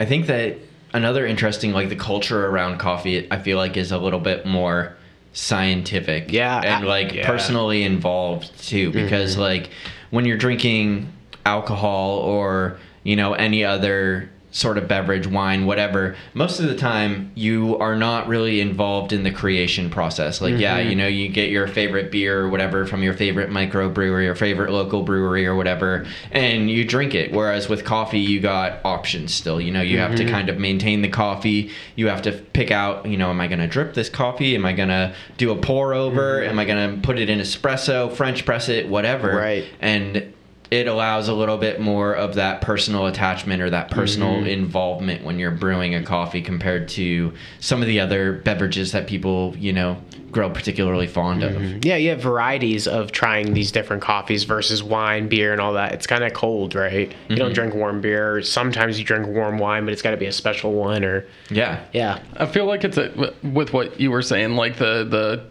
[0.00, 0.56] I think that
[0.92, 4.94] another interesting, like the culture around coffee, I feel like is a little bit more
[5.32, 6.32] scientific.
[6.32, 7.26] Yeah, And I- like yeah.
[7.26, 9.40] personally involved too, because Mm-hmm.
[9.40, 9.70] like
[10.10, 11.12] when you're drinking
[11.44, 17.32] alcohol or, you know, any other sort of beverage, wine, whatever, most of the time
[17.34, 20.42] you are not really involved in the creation process.
[20.42, 20.90] Like, yeah, mm-hmm.
[20.90, 24.70] you know, you get your favorite beer or whatever from your favorite microbrewery or favorite
[24.70, 27.32] local brewery or whatever, and you drink it.
[27.32, 29.58] Whereas with coffee, you got options still.
[29.58, 30.32] You know, you have to mm-hmm.
[30.32, 31.70] kind of maintain the coffee.
[31.96, 34.54] You have to pick out, you know, am I going to drip this coffee?
[34.54, 36.40] Am I going to do a pour over?
[36.40, 36.50] Mm-hmm.
[36.50, 39.34] Am I going to put it in espresso, French press it, whatever?
[39.34, 39.64] Right.
[39.80, 40.34] And
[40.72, 44.46] it allows a little bit more of that personal attachment or that personal Mm-hmm.
[44.46, 49.54] involvement when you're brewing a coffee compared to some of the other beverages that people,
[49.58, 49.98] you know,
[50.30, 51.84] grow particularly fond of.
[51.84, 55.92] Yeah, you have varieties of trying these different coffees versus wine, beer, and all that.
[55.92, 57.12] It's kind of cold, right?
[57.28, 58.40] You don't drink warm beer.
[58.42, 61.84] Sometimes you drink warm wine, but it's got to be a special one or Yeah.
[61.92, 62.20] yeah.
[62.38, 65.44] I feel like it's a, with what you were saying, like the the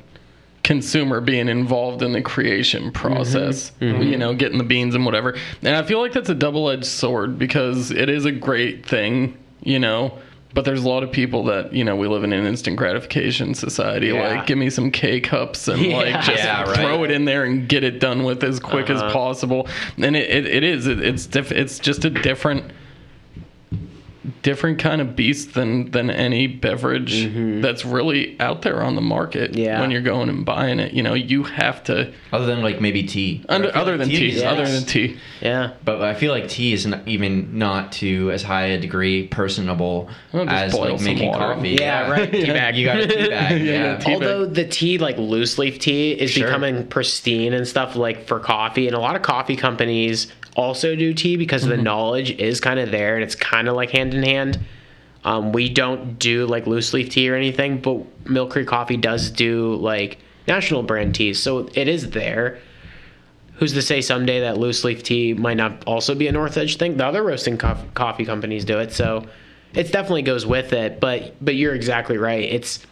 [0.64, 2.92] consumer being involved in the creation mm-hmm.
[2.92, 4.02] process, mm-hmm.
[4.04, 5.36] you know, getting the beans and whatever.
[5.62, 9.38] And I feel like that's a double edged sword because it is a great thing,
[9.62, 10.18] you know.
[10.54, 13.54] But there's a lot of people that you know we live in an instant gratification
[13.54, 14.08] society.
[14.08, 14.36] Yeah.
[14.36, 15.98] Like, give me some K cups and Yeah.
[15.98, 16.76] like just Yeah, right.
[16.76, 19.14] throw it in there and get it done with as quick as uh-huh.
[19.14, 19.68] possible.
[19.98, 22.66] And it, it, it is it, it's diff, it's just a different
[24.42, 27.62] different kind of beast than than any beverage mm-hmm.
[27.62, 29.80] that's really out there on the market Yeah.
[29.82, 33.04] when you're going and buying it you know you have to Other than like maybe
[33.04, 33.44] tea.
[33.50, 35.72] Under, other than tea, is- other than tea Yeah.
[35.84, 40.10] But I feel like tea is not even not to as high a degree personable
[40.32, 41.54] Well, as like making water.
[41.56, 41.70] coffee.
[41.80, 42.32] Yeah, right.
[42.42, 42.76] Tea bag.
[42.76, 43.62] You got a tea bag.
[43.66, 43.98] Yeah, yeah.
[43.98, 44.14] tea bag.
[44.14, 46.46] Although the tea, like loose leaf tea, is Sure.
[46.48, 51.14] becoming pristine and stuff like for coffee, and a lot of coffee companies also do
[51.14, 54.24] tea because the knowledge is kind of there and it's kind of like hand in
[54.24, 54.60] hand.
[55.24, 59.30] Um, we don't do like loose leaf tea or anything, but Mill Creek Coffee does
[59.30, 62.60] do like national brand teas, so it is there.
[63.56, 66.78] Who's to say someday that loose leaf tea might not also be a North Edge
[66.78, 66.98] thing?
[66.98, 69.24] The other roasting cof- coffee companies do it, so
[69.76, 71.00] it definitely goes with it.
[71.00, 72.44] But but you're exactly right.
[72.44, 72.86] It's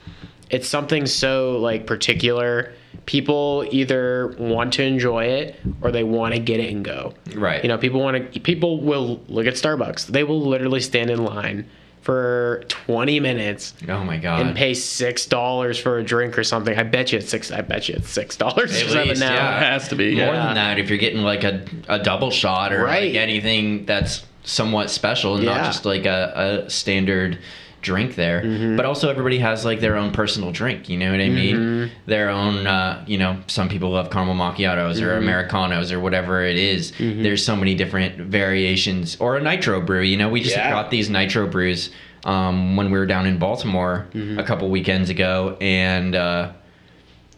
[0.52, 2.74] it's something so like particular.
[3.06, 7.14] People either want to enjoy it or they want to get it and go.
[7.36, 7.64] Right.
[7.64, 8.40] You know, people want to.
[8.40, 10.08] People will look at Starbucks.
[10.08, 11.68] They will literally stand in line
[12.02, 14.40] for 20 minutes Oh my god.
[14.46, 16.78] and pay six dollars for a drink or something.
[16.78, 17.52] I bet you it's six.
[17.52, 19.34] I bet you it's six dollars At or something least, now.
[19.34, 19.58] yeah.
[19.58, 20.46] it has to be More yeah.
[20.46, 23.08] than that, if you're getting like a, a double shot or Right.
[23.10, 27.38] like anything that's somewhat special, and not just like a, a standard
[27.82, 28.42] drink there.
[28.42, 28.76] Mm-hmm.
[28.76, 30.90] But also, everybody has like their own personal drink.
[30.90, 31.56] You know what I mean?
[31.56, 31.94] Mm-hmm.
[32.06, 32.68] Their own.
[32.68, 35.24] Uh, you know, some people love caramel macchiatos or Mm-hmm.
[35.24, 36.92] americanos or whatever it is.
[36.98, 39.16] There's so many different variations.
[39.20, 40.02] Or a nitro brew.
[40.02, 40.70] You know, we just Yeah.
[40.72, 41.90] got these nitro brews
[42.26, 44.40] um, when we were down in Baltimore Mm-hmm.
[44.40, 46.16] a couple weekends ago, and.
[46.16, 46.52] Uh,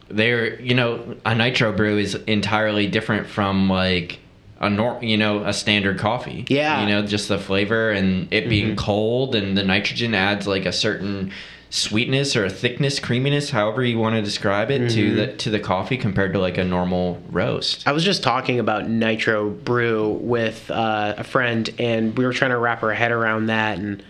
[0.09, 4.19] they're you know a nitro brew is entirely different from like
[4.61, 6.81] a nor you know a standard coffee Yeah.
[6.81, 8.85] you know just the flavor and it being mm-hmm.
[8.85, 11.31] cold and the nitrogen adds like a certain
[11.69, 15.15] sweetness or a thickness creaminess however you want to describe it to mm-hmm.
[15.15, 18.87] the to the coffee compared to like a normal roast I was just talking about
[18.87, 23.47] nitro brew with uh, a friend, and we were trying to wrap our head around
[23.47, 23.79] that.
[23.79, 24.03] And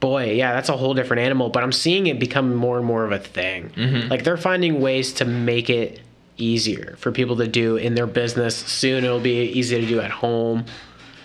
[0.00, 1.48] boy, yeah, that's a whole different animal.
[1.48, 3.70] But I'm seeing it become more and more of a thing.
[3.70, 4.08] Mm-hmm.
[4.08, 6.00] Like they're finding ways to make it
[6.38, 8.56] easier for people to do in their business.
[8.56, 10.64] Soon it'll be easy to do at home.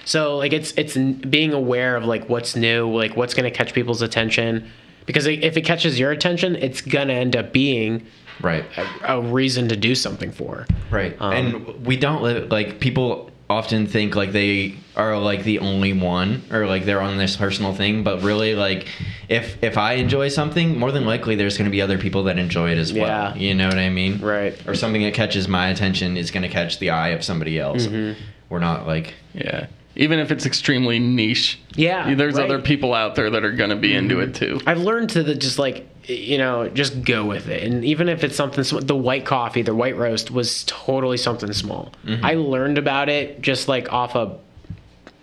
[0.05, 4.01] So like it's it's being aware of like what's new, like what's gonna catch people's
[4.01, 4.69] attention.
[5.05, 8.05] Because if it catches your attention, it's gonna end up being
[8.41, 10.65] right a, a reason to do something for.
[10.89, 11.15] Right.
[11.19, 15.93] Um, and we don't live like people often think like they are like the only
[15.93, 18.87] one or like they're on this personal thing, but really like
[19.29, 22.37] if if I enjoy something, more than likely there's going to be other people that
[22.37, 23.37] enjoy it as well.
[23.37, 24.19] You know what I mean?
[24.19, 24.55] Right.
[24.67, 27.87] Or something that catches my attention is going to catch the eye of somebody else.
[27.87, 28.21] Mm-hmm.
[28.49, 32.45] We're not like yeah even if it's extremely niche Yeah, there's right.
[32.45, 35.23] other people out there that are going to be into it too I've learned to
[35.23, 38.95] the, just like you know just go with it, and even if it's something the
[38.95, 41.93] white coffee, the white roast was totally something small.
[42.05, 42.25] Mm-hmm.
[42.25, 44.37] I learned about it just like off a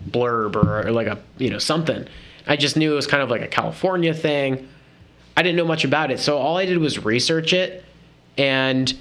[0.09, 2.07] blurb or, or like a you know something.
[2.47, 4.69] I just knew it was kind of like a California thing.
[5.37, 7.85] I didn't know much about it, so all I did was research it
[8.39, 8.93] and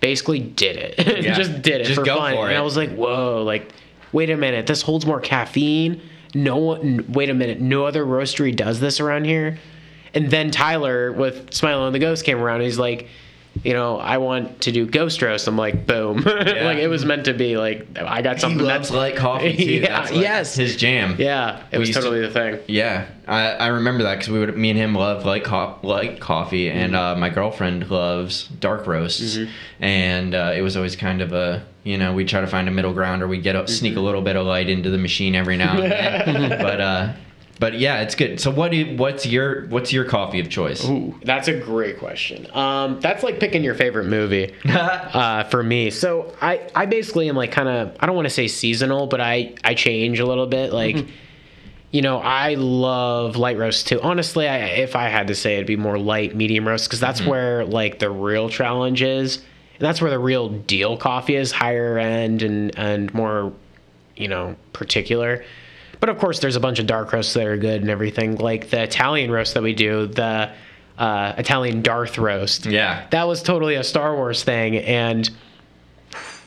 [0.00, 1.22] basically did it.
[1.24, 1.34] Yeah.
[1.34, 2.56] just did it Just for go fun, for and.
[2.56, 3.68] I was like, whoa, like
[4.12, 6.00] wait a minute, this holds more caffeine.
[6.34, 6.78] No
[7.08, 9.58] wait a minute, no other roastery does this around here.
[10.14, 12.56] And then Tyler with Smile on the Ghost came around.
[12.56, 13.08] And he's like,
[13.64, 15.46] you know, I want to do ghost roast.
[15.48, 17.56] I'm like, boom, like it was meant to be.
[17.56, 18.58] Like I got something.
[18.60, 19.64] he loves that's light coffee too.
[19.80, 20.54] Yeah, like yes.
[20.54, 21.16] his jam.
[21.18, 22.60] yeah, it We was used to- totally the thing.
[22.66, 26.20] Yeah, I, I remember that because we would me and him love light co- light
[26.20, 29.38] coffee, and uh, my girlfriend loves dark roasts,
[29.80, 32.70] and uh, it was always kind of a you know we'd try to find a
[32.70, 35.34] middle ground, or we'd get a, sneak a little bit of light into the machine
[35.34, 36.48] every now and then.
[36.62, 37.12] but uh,
[37.58, 38.40] but yeah, it's good.
[38.40, 40.84] So what do what's your what's your coffee of choice?
[40.88, 42.46] Ooh, that's a great question.
[42.54, 45.90] Um, that's like picking your favorite movie uh, for me.
[45.90, 49.20] So I, I basically am like kind of I don't want to say seasonal, but
[49.20, 50.72] I I change a little bit.
[50.72, 51.06] Like,
[51.90, 54.00] you know, I love light roast too.
[54.02, 57.24] Honestly, I, if I had to say, it'd be more light medium roast because that's
[57.24, 61.98] where like the real challenge is, and that's where the real deal coffee is, higher
[61.98, 63.52] end and and more,
[64.16, 65.44] you know, particular.
[66.00, 68.36] But of course, there's a bunch of dark roasts that are good and everything.
[68.36, 70.50] Like the Italian roast that we do, the
[70.96, 72.66] uh, Italian Darth roast.
[72.66, 73.06] Yeah.
[73.10, 74.76] That was totally a Star Wars thing.
[74.76, 75.28] And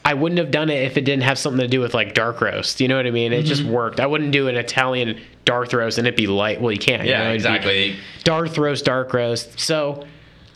[0.04, 2.42] I wouldn't have done it if it didn't have something to do with like dark
[2.42, 2.82] roast.
[2.82, 3.34] You know what I mean?
[3.34, 3.72] It just Mm-hmm.
[3.72, 4.00] worked.
[4.00, 6.60] I wouldn't do an Italian Darth roast and it'd be light.
[6.62, 7.04] Well, you can't.
[7.04, 7.96] you Yeah, know, exactly.
[8.24, 9.60] Darth roast, dark roast.
[9.60, 10.06] So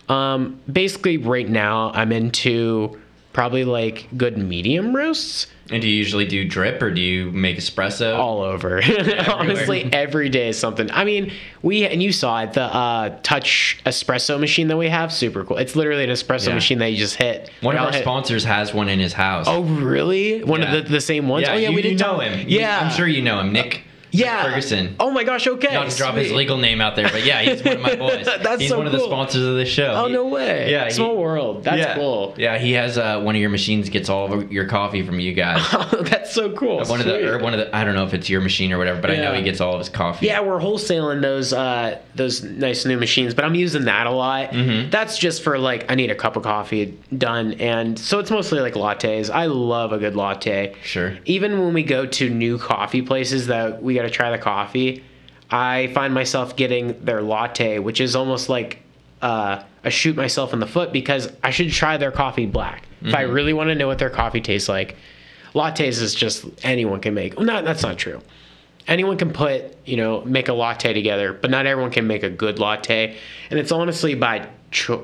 [0.09, 2.99] um, basically, right now, I'm into
[3.35, 5.47] probably like good medium roasts.
[5.69, 8.17] And do you usually do drip or do you make espresso?
[8.17, 8.81] all over.
[9.27, 10.89] Honestly, every day is something.
[10.91, 15.11] I mean, we and you saw it, the uh, touch espresso machine that we have,
[15.11, 15.57] super cool.
[15.57, 16.53] It's literally an espresso Yeah.
[16.55, 17.49] machine that you just hit.
[17.59, 19.47] One of our hit- sponsors has one in his house.
[19.49, 20.41] Oh, really?
[20.43, 20.73] One Yeah.
[20.73, 21.45] of the, the same ones?
[21.45, 22.45] yeah, oh, yeah, you, we didn't know him.
[22.47, 23.81] Yeah, I'm sure you know him, Nick.
[24.17, 24.95] Yeah, Ferguson.
[24.99, 25.47] Oh my gosh.
[25.47, 25.73] Okay.
[25.73, 28.25] Not to drop his legal name out there, but yeah, he's one of my boys.
[28.25, 29.93] That's he's so one of the sponsors of the show.
[29.95, 30.71] Oh He- no way.
[30.71, 31.63] Yeah, he- Small world.
[31.63, 31.95] That's yeah.
[31.95, 32.33] cool.
[32.37, 35.33] Yeah, he has uh, one of your machines gets all of your coffee from you
[35.33, 35.61] guys.
[36.09, 36.83] That's so cool.
[36.85, 38.77] one of the or one of the I don't know if it's your machine or
[38.77, 40.27] whatever, but I know he gets all of his coffee.
[40.27, 44.51] Yeah, we're wholesaling those uh, those nice new machines, but I'm using that a lot.
[44.51, 44.89] Mm-hmm.
[44.89, 48.59] That's just for like I need a cup of coffee done, and so it's mostly
[48.59, 49.29] like lattes.
[49.29, 50.75] I love a good latte.
[50.83, 51.17] Sure.
[51.25, 55.03] Even when we go to new coffee places that we got to try the coffee,
[55.49, 58.81] I find myself getting their latte, which is almost like
[59.21, 62.83] uh, a shoot myself in the foot because I should try their coffee black.
[63.01, 64.95] If I really want to know what their coffee tastes like,
[65.53, 67.35] lattes is just anyone can make.
[67.35, 68.21] Well, not that's not true
[68.87, 72.29] anyone can put you know make a latte together but not everyone can make a
[72.29, 73.17] good latte
[73.49, 74.47] and it's honestly by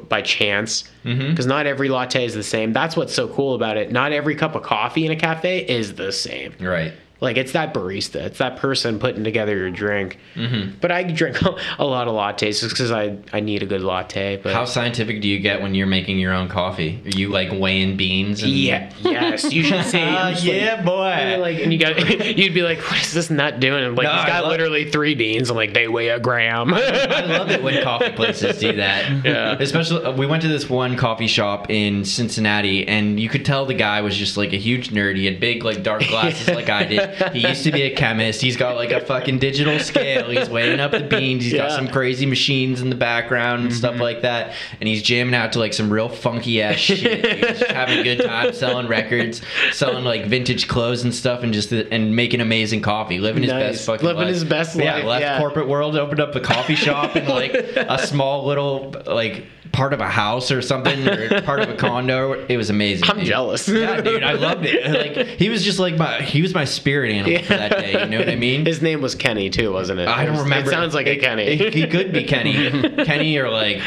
[0.10, 3.92] by chance because not every latte is the same that's what's so cool about it
[3.92, 6.94] not every cup of coffee in a cafe is the same Right.
[7.22, 10.78] Like it's that barista it's that person putting together your drink Mm-hmm.
[10.82, 11.40] but i drink
[11.80, 15.22] a lot of lattes just because i i need a good latte but How scientific
[15.22, 17.02] do you get when you're making your own coffee?
[17.06, 18.42] Are you like weighing beans?
[18.44, 18.52] And...
[18.52, 21.38] yeah yes you should say like, yeah, boy.
[21.40, 21.98] Like, and you got,
[22.38, 25.16] you'd be like, "What is this nut doing?" And like, No, he's got literally three
[25.16, 25.50] beans.
[25.50, 26.74] I'm like, they weigh a gram.
[26.74, 29.26] I love it when coffee places do that.
[29.26, 29.58] Yeah.
[29.60, 33.66] Especially, uh, we went to this one coffee shop in Cincinnati, and you could tell
[33.66, 35.18] the guy was just like a huge nerd.
[35.18, 37.11] He had big, like, dark glasses, like I did.
[37.34, 38.42] He used to be a chemist.
[38.42, 40.30] He's got like a fucking digital scale.
[40.30, 41.44] He's weighing up the beans.
[41.44, 41.86] He's got Mm-hmm.
[41.86, 44.54] some crazy machines in the background and stuff like that.
[44.80, 47.26] And he's jamming out to like some real funky ass shit.
[47.26, 49.42] He's just having a good time selling records,
[49.72, 53.86] selling like vintage clothes and stuff, and just and making amazing coffee, living his best
[53.86, 54.16] fucking life.
[54.16, 54.34] Living life.
[54.34, 54.86] his best life.
[54.86, 55.38] yeah, left yeah.
[55.40, 60.00] corporate world, opened up a coffee shop in like a small little like part of
[60.02, 62.34] a house or something, or part of a condo.
[62.48, 63.10] It was amazing.
[63.10, 63.26] I'm dude.
[63.28, 63.68] jealous.
[63.70, 65.18] Yeah, dude, I loved it.
[65.18, 67.92] Like he was just like my he was my spirit animal for that day.
[68.04, 68.66] You know what I mean?
[68.66, 70.08] His name was Kenny too, wasn't it?
[70.08, 70.70] I It don't was- remember.
[70.70, 71.44] It sounds like a Kenny.
[71.44, 72.54] It- he could be Kenny,
[73.06, 73.82] Kenny or like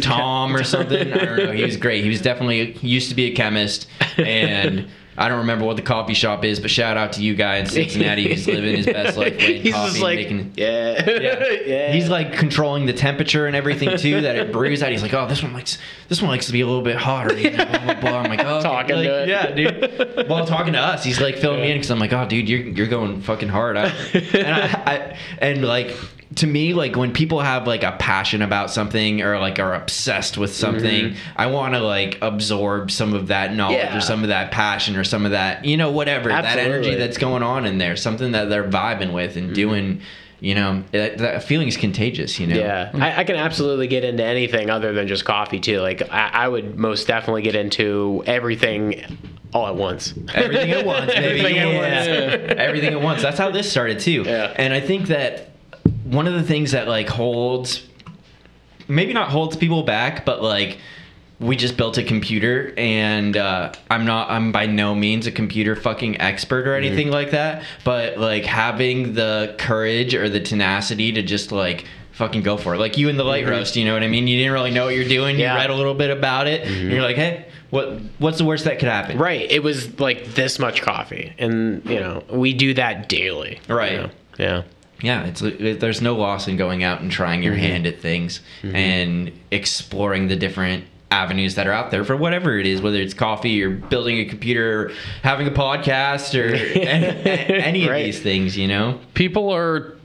[0.00, 1.12] Tom or something.
[1.12, 1.52] I don't know.
[1.52, 2.04] He was great.
[2.04, 3.86] He was definitely he used to be a chemist,
[4.18, 4.88] and
[5.18, 6.60] I don't remember what the coffee shop is.
[6.60, 9.90] But shout out to you guy in Cincinnati who's living his best life, He's coffee,
[9.90, 10.52] just like, making.
[10.56, 11.52] yeah, Yeah.
[11.66, 11.92] yeah.
[11.92, 14.90] He's like controlling the temperature and everything too that it brews out.
[14.92, 17.36] He's like, oh, this one likes this one likes to be a little bit hotter.
[17.38, 18.18] You know, blah, blah, blah.
[18.20, 19.28] I'm like, oh, Talking like, to it.
[19.28, 20.28] yeah, dude.
[20.28, 22.60] While talking to us, he's like filling me in because I'm like, oh, dude, you're
[22.60, 23.76] you're going fucking hard.
[23.76, 25.94] I, and I, I and like
[26.36, 30.38] to me, like when people have like a passion about something or like are obsessed
[30.38, 33.92] with something, I want to like absorb some of that knowledge Mm-hmm.
[33.94, 33.98] Yeah.
[33.98, 37.18] or some of that passion or some of that, you know, whatever that energy that's
[37.18, 40.02] going on in there, something that they're vibing with and doing.
[40.42, 42.40] You know, that, that feeling is contagious.
[42.40, 42.56] You know.
[42.56, 45.80] Yeah, I, I can absolutely get into anything other than just coffee too.
[45.80, 49.18] Like I, I would most definitely get into everything
[49.52, 50.14] all at once.
[50.32, 51.10] Everything at once.
[51.14, 52.56] Everything at once.
[52.58, 53.20] Everything at once.
[53.20, 54.22] That's how this started too.
[54.24, 54.54] Yeah.
[54.56, 55.49] And I think that
[56.04, 57.86] one of the things that like holds,
[58.88, 60.78] maybe not holds people back, but like
[61.38, 65.74] we just built a computer and uh, i'm not i'm by no means a computer
[65.74, 67.14] fucking expert or anything Mm-hmm.
[67.14, 72.58] like that but like having the courage or the tenacity to just like fucking go
[72.58, 74.52] for it like you in the light roast you know what i mean you didn't
[74.52, 75.40] really know what you're doing Mm-hmm.
[75.40, 75.48] Yeah.
[75.48, 75.56] Mm-hmm.
[75.56, 78.64] you read a little bit about it and you're like hey what what's the worst
[78.66, 79.50] that could happen Right.
[79.50, 83.60] It was like this much coffee, and you know we do that daily.
[83.66, 83.92] you Right.
[83.94, 84.10] know?
[84.38, 84.62] Yeah.
[85.02, 87.62] Yeah it's it, there's no loss in going out and trying your mm-hmm.
[87.62, 88.74] hand at things mm-hmm.
[88.76, 93.14] and exploring the different avenues that are out there for whatever it is whether it's
[93.14, 94.92] coffee or building a computer or
[95.22, 98.04] having a podcast or any, any of Right.
[98.04, 99.00] these things you know?
[99.14, 99.96] People are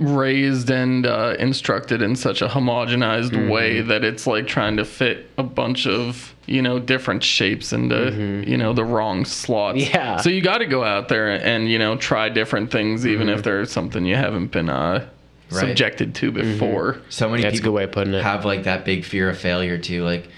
[0.00, 3.48] raised and uh, instructed in such a homogenized Mm-hmm.
[3.50, 8.42] way that it's like trying to fit a bunch of you know different shapes into
[8.46, 9.78] you know the wrong slots.
[9.78, 9.94] Mm-hmm.
[9.94, 10.16] Yeah.
[10.16, 13.38] So you got to go out there and you know try different things, even Mm-hmm.
[13.38, 15.06] if there's something you haven't been uh,
[15.52, 15.60] Right.
[15.66, 17.00] subjected to before.
[17.08, 18.22] So many That's a people good way of putting it.
[18.22, 20.04] have like that big fear of failure too.
[20.04, 20.28] Like,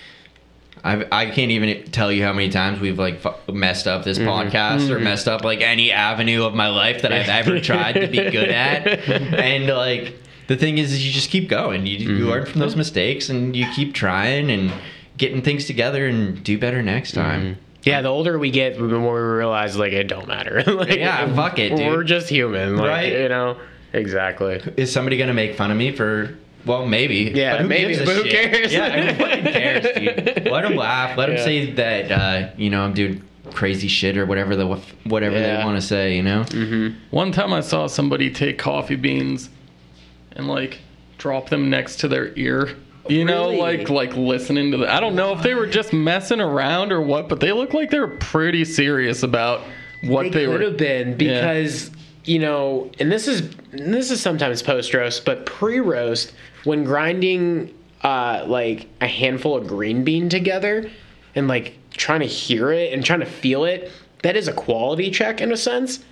[0.85, 4.18] I I can't even tell you how many times we've like fu- messed up this
[4.18, 4.28] mm-hmm.
[4.28, 5.05] podcast or mm-hmm.
[5.05, 8.51] messed up like any avenue of my life that I've ever tried to be good
[8.51, 8.87] at.
[9.09, 10.16] And like
[10.49, 11.87] the thing is, is you just keep going.
[11.87, 12.24] You, you mm-hmm.
[12.28, 14.72] learn from those mistakes and you keep trying and
[15.16, 17.59] getting things together and do better next time.
[17.85, 20.62] Yeah, the older we get, the more we realize like it don't matter.
[20.66, 21.89] like, Yeah, fuck it, dude.
[21.89, 23.12] We're just human, like, Right.
[23.12, 23.57] You know,
[23.93, 24.62] exactly.
[24.76, 26.37] Is somebody gonna make fun of me for?
[26.65, 27.33] Well, maybe.
[27.35, 28.53] Yeah, but who maybe, gives a but who shit?
[28.53, 28.73] cares?
[28.73, 29.83] Yeah, who fucking cares,
[30.35, 30.47] dude?
[30.51, 31.17] Let them laugh.
[31.19, 31.45] Let them Yeah.
[31.45, 34.67] say that uh, you know I'm doing crazy shit or whatever the
[35.05, 36.17] whatever they want to say.
[36.17, 36.45] You know.
[36.45, 36.95] Mhm.
[37.11, 39.51] One time I saw somebody take coffee beans
[40.37, 40.79] and like
[41.19, 42.71] drop them next to their ear.
[43.09, 46.41] You know, like like listening to the I don't know if they were just messing
[46.41, 49.63] around or what, but they looked like they were pretty serious about
[50.05, 50.67] what they, they could were.
[50.67, 51.91] have been because
[52.25, 53.41] you know, and this is
[53.73, 56.33] and this is sometimes post roast, but pre roast
[56.65, 60.91] when grinding uh, like a handful of green bean together
[61.35, 63.91] and like trying to hear it and trying to feel it,
[64.23, 66.05] that is a quality check in a sense.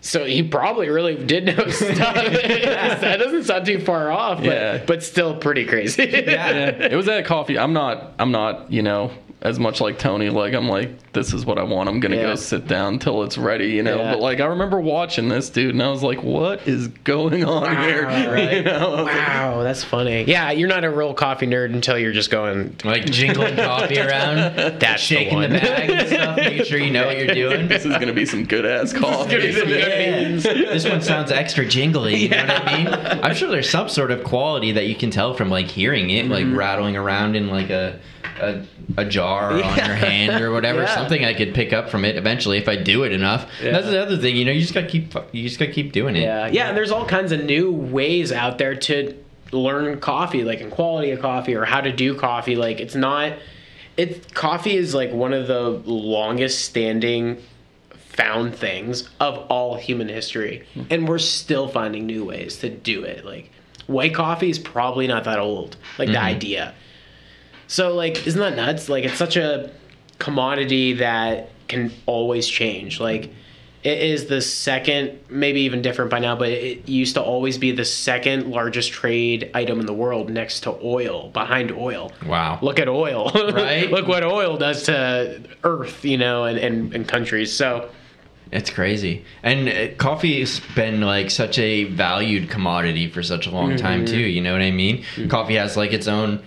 [0.00, 1.96] So he probably really did know stuff.
[1.98, 4.84] that doesn't sound too far off, but Yeah.
[4.86, 6.04] but still pretty crazy.
[6.04, 7.58] Yeah, it was at coffee.
[7.58, 11.46] I'm not I'm not, you know, as much like Tony, like I'm like, this is
[11.46, 11.88] what I want.
[11.88, 12.22] I'm gonna Yeah.
[12.22, 13.96] go sit down till it's ready, you know.
[13.98, 14.12] Yeah.
[14.12, 17.76] But like I remember watching this dude and I was like, what is going on
[17.84, 18.08] here?
[18.58, 18.72] You know?
[18.78, 20.24] I was like, Wow, that's funny.
[20.24, 22.74] Yeah, you're not a real coffee nerd until you're just going.
[22.84, 25.62] Like jingling coffee around, That's shaking the, the one.
[25.62, 27.68] bag and stuff, making sure you know what you're doing.
[27.68, 29.34] this is gonna be some good ass coffee.
[29.36, 30.28] Yeah.
[30.36, 32.16] this one sounds extra jingly.
[32.16, 32.88] You know what I mean?
[33.22, 36.26] I'm sure there's some sort of quality that you can tell from like hearing it,
[36.26, 36.58] like mm-hmm.
[36.58, 38.00] rattling around in like a
[38.40, 38.62] a,
[38.96, 40.82] a jar or on your hand or whatever.
[40.82, 40.94] Yeah.
[40.94, 43.50] Something I could pick up from it eventually if I do it enough.
[43.62, 44.36] That's the other thing.
[44.36, 46.22] You know, you just gotta keep you just gotta keep doing it.
[46.22, 49.14] Yeah, yeah, and there's all kinds of new ways out there to
[49.52, 52.56] learn coffee, like in quality of coffee or how to do coffee.
[52.56, 53.34] Like it's not,
[53.96, 57.38] it coffee is like one of the longest standing
[57.90, 60.82] found things of all human history, hmm.
[60.90, 63.24] and we're still finding new ways to do it.
[63.24, 63.50] Like
[63.86, 65.76] white coffee is probably not that old.
[65.98, 66.24] Like the mm-hmm.
[66.24, 66.74] idea.
[67.68, 68.88] So like, isn't that nuts?
[68.88, 69.70] Like, it's such a
[70.18, 72.98] commodity that can always change.
[72.98, 73.30] Like,
[73.84, 77.70] it is the second, maybe even different by now, but it used to always be
[77.70, 82.10] the second largest trade item in the world next to oil, behind oil.
[82.26, 82.58] Wow.
[82.60, 83.30] Look at oil.
[83.52, 83.88] Right?
[83.96, 87.52] Look what oil does to Earth, you know, and, and, and countries.
[87.52, 87.88] So,
[88.50, 89.24] It's crazy.
[89.44, 94.14] And uh, coffee's been like such a valued commodity for such a long time Mm-hmm.
[94.14, 95.04] too, you know what I mean?
[95.28, 96.42] Coffee has like its own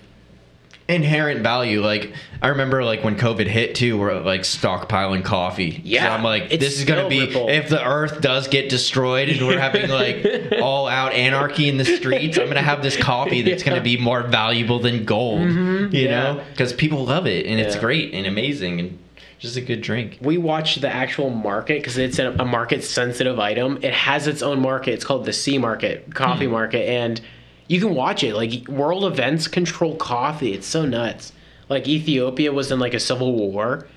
[0.91, 1.81] inherent value.
[1.83, 5.71] Like I remember like when COVID hit too, we're like stockpiling coffee.
[5.75, 7.49] So Yeah, I'm like, this is gonna be ripple.
[7.49, 10.25] if the earth does get destroyed and we're having like
[10.61, 14.23] all out anarchy in the streets, I'm gonna have this coffee that's gonna be more
[14.23, 15.41] valuable than gold.
[15.41, 15.95] You Mm-hmm.
[15.95, 16.09] Yeah.
[16.33, 16.43] know?
[16.51, 18.97] Because people love it and it's great and amazing and
[19.39, 20.19] just a good drink.
[20.21, 23.79] we watch the actual market because it's a, a market sensitive item.
[23.81, 24.93] It has its own market.
[24.93, 27.19] It's called the C market, coffee market, and
[27.67, 28.35] you can watch it.
[28.35, 30.53] Like world events control coffee.
[30.53, 31.31] It's so nuts.
[31.69, 33.87] Like Ethiopia was in like a civil war,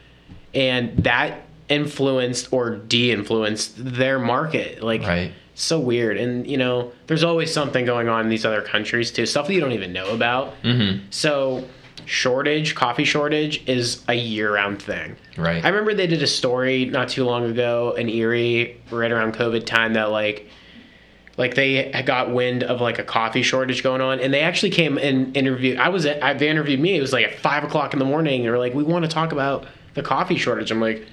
[0.54, 4.82] and that influenced or de-influenced their market.
[4.82, 5.32] Like Right.
[5.54, 6.16] so weird.
[6.18, 9.54] And you know, there's always something going on in these other countries too, stuff that
[9.54, 10.54] you don't even know about.
[10.62, 11.06] Mm-hmm.
[11.10, 11.64] So
[12.06, 15.16] shortage, coffee shortage is a year-round thing.
[15.38, 15.64] Right.
[15.64, 19.64] I remember they did a story not too long ago in Erie, right around COVID
[19.64, 20.48] time, that like,
[21.36, 24.98] like they got wind of like a coffee shortage going on, and they actually came
[24.98, 25.78] and interviewed.
[25.78, 26.96] I was at, they interviewed me.
[26.96, 28.36] It was like at five o'clock in the morning.
[28.40, 31.06] and They were like, "We want to talk about the coffee shortage." I'm like,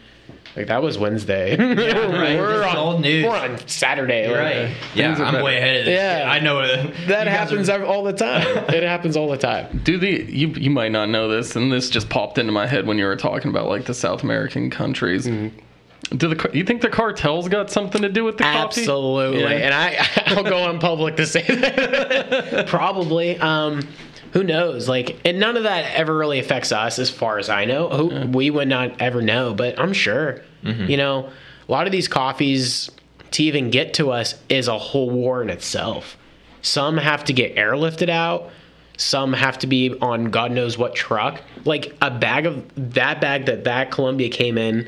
[0.55, 1.55] like that was Wednesday.
[1.57, 1.77] right.
[2.39, 3.25] we're on old news.
[3.25, 4.27] We're on Saturday.
[4.27, 4.75] like, Right.
[4.93, 5.43] Yeah, I'm better.
[5.43, 5.95] way ahead of this.
[5.95, 6.29] Yeah.
[6.31, 8.45] I know uh, That happens are- all the time.
[8.69, 9.81] it happens all the time.
[9.83, 12.85] Do the you you might not know this, and this just popped into my head
[12.85, 15.27] when you were talking about like the South American countries.
[16.09, 18.81] Do the you think the cartels got something to do with the coffee?
[18.81, 19.41] Absolutely.
[19.41, 19.49] Yeah.
[19.49, 22.67] And I I'll go on public to say that.
[22.67, 23.37] Probably.
[23.39, 23.87] Um
[24.33, 24.89] who knows?
[24.89, 27.89] Like and none of that ever really affects us as far as I know.
[27.89, 30.41] Who we would not ever know, but I'm sure.
[30.63, 31.29] You know,
[31.67, 32.91] a lot of these coffees
[33.31, 36.17] to even get to us is a whole war in itself.
[36.61, 38.51] Some have to get airlifted out.
[38.97, 41.41] Some have to be on God knows what truck.
[41.65, 44.87] Like a bag of that bag that that Colombia came in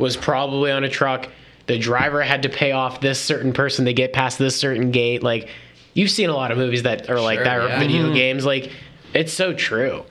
[0.00, 1.28] was probably on a truck
[1.66, 5.22] the driver had to pay off this certain person to get past this certain gate.
[5.22, 5.48] Like
[5.94, 7.78] you've seen a lot of movies that are like Sure, that or yeah.
[7.78, 8.44] video games.
[8.44, 8.72] Like
[9.14, 10.02] it's so true.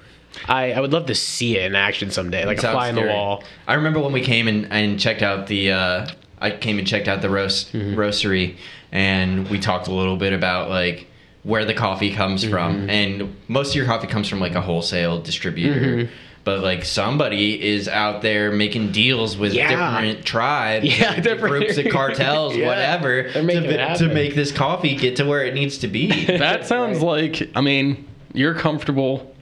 [0.47, 3.01] I, I would love to see it in action someday, like a fly in the
[3.07, 3.43] wall.
[3.67, 5.71] I remember when we came and, and checked out the.
[5.73, 6.07] Uh,
[6.39, 7.99] I came and checked out the roast Mm-hmm.
[7.99, 8.55] roastery,
[8.93, 11.07] and we talked a little bit about like
[11.43, 12.51] where the coffee comes Mm-hmm.
[12.53, 15.79] from, and most of your coffee comes from like a wholesale distributor.
[16.05, 16.13] Mm-hmm.
[16.45, 19.69] But like somebody is out there making deals with Yeah.
[19.69, 22.67] different tribes, Yeah, and different- groups of cartels, Yeah.
[22.67, 26.25] whatever, to, to make this coffee get to where it needs to be.
[26.37, 29.35] That sounds like, I mean, you're comfortable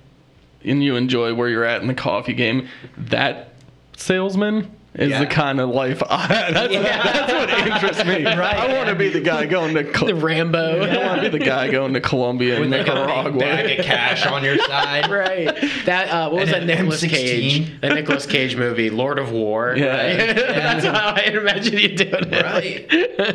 [0.66, 2.68] and you enjoy where you're at in the coffee game.
[2.98, 3.54] That
[3.96, 5.20] salesman is Yeah.
[5.20, 8.26] the kind of life I that's, that's what interests me.
[8.26, 10.82] I want to be the guy going to Col- The Rambo.
[10.82, 13.40] I want to be the guy going to Colombia and Like a big Nicaragua.
[13.40, 15.10] bag of cash on your side.
[15.10, 15.56] right.
[15.86, 17.10] That uh, what was that And Nicolas M16.
[17.10, 17.82] Cage?
[17.82, 19.76] That Nicolas Cage movie, Lord of War.
[19.78, 20.34] Yeah.
[20.34, 22.44] That's how I imagine you doing it.
[22.44, 22.86] Right.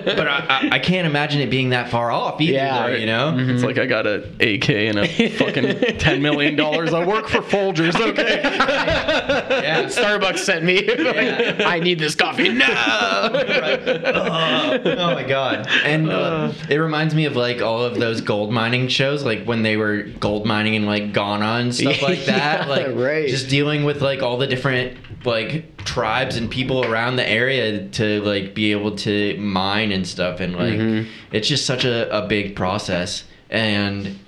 [0.04, 2.86] but I, I, I can't imagine it being that far off either, Yeah.
[2.88, 3.36] though, you know?
[3.38, 6.92] It's like I got an AK and a fucking ten million dollars.
[6.92, 7.94] I work for Folgers.
[8.00, 8.40] Okay.
[8.42, 9.84] Yeah.
[9.84, 10.82] Starbucks sent me.
[10.86, 13.30] Like, I need this coffee now.
[13.32, 15.68] oh my god.
[15.84, 19.62] And uh, it reminds me of like all of those gold mining shows, like when
[19.62, 22.62] they were gold mining in like Ghana and stuff like that.
[22.62, 23.28] Yeah, like right.
[23.28, 28.20] just dealing with like all the different like tribes and people around the area to
[28.22, 31.08] like be able to mine and stuff and like Mm-hmm.
[31.32, 34.18] it's just such a, a big process and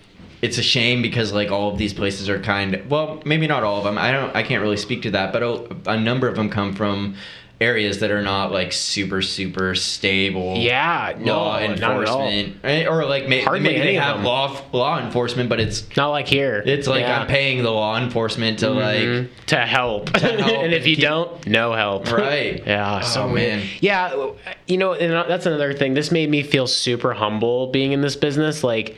[0.44, 3.78] it's a shame because like all of these places are kind well maybe not all
[3.78, 5.52] of them i don't i can't really speak to that but a,
[5.94, 7.14] a number of them come from
[7.60, 11.58] areas that are not like super super stable Yeah, no, law all.
[11.60, 16.08] enforcement Eh, or like may, Hardly maybe they have law law enforcement but it's Not
[16.08, 16.62] like here.
[16.66, 17.20] it's like Yeah.
[17.20, 20.14] i'm paying the law enforcement to like to help.
[20.16, 22.10] help and if you keep- don't, no help.
[22.24, 22.60] Right.
[22.66, 23.00] Yeah.
[23.00, 23.58] So Oh, weird.
[23.60, 23.66] man.
[23.80, 24.30] Yeah.
[24.66, 25.94] You know, and that's another thing.
[25.94, 28.64] This made me feel super humble being in this business.
[28.64, 28.96] Like,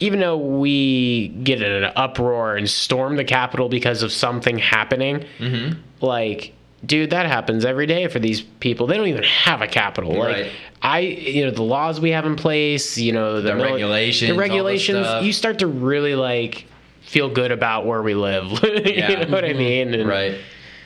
[0.00, 5.24] even though we get in an uproar and storm the Capitol because of something happening,
[5.38, 5.78] Mm-hmm.
[6.04, 6.52] like,
[6.86, 8.86] dude, that happens every day for these people.
[8.86, 10.14] They don't even have a capital.
[10.14, 10.52] Like, Right.
[10.80, 14.30] I, you know, the laws we have in place, you know, the, The mili- regulations,
[14.30, 15.06] the regulations.
[15.24, 16.66] you start to really like
[17.00, 18.44] feel good about where we live.
[18.62, 19.10] Yeah.
[19.10, 19.94] you know what I mean?
[19.94, 20.38] And- right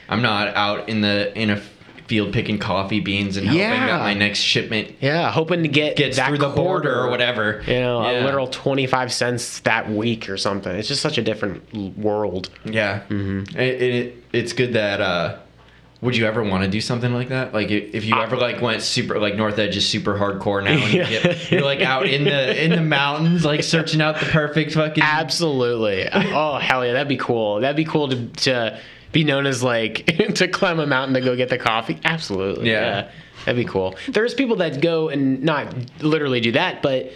[0.09, 1.61] i'm not out in the in a
[2.13, 3.87] field picking coffee beans and hoping Yeah.
[3.87, 7.79] that my next shipment Yeah, hoping to get gets through the border or whatever You
[7.79, 8.19] know, yeah.
[8.21, 10.75] a literal twenty five cents that week or something.
[10.75, 12.49] It's just such a different world.
[12.65, 13.57] yeah Mm-hmm.
[13.59, 15.37] it, it, it's good that uh
[16.01, 17.53] would you ever want to do something like that?
[17.53, 20.71] Like if if you ever like went super like North Edge is super hardcore now,
[20.71, 24.25] and you get, you're like out in the in the mountains, like searching out the
[24.25, 25.01] perfect fucking.
[25.01, 26.09] Absolutely.
[26.11, 27.61] oh hell yeah, that'd be cool.
[27.61, 28.79] That'd be cool to to
[29.13, 30.05] be known as like
[30.35, 31.99] to climb a mountain to go get the coffee.
[32.03, 32.69] Absolutely.
[32.69, 33.09] Yeah.
[33.45, 33.95] That'd be cool.
[34.09, 37.11] There's people that go and not literally do that, but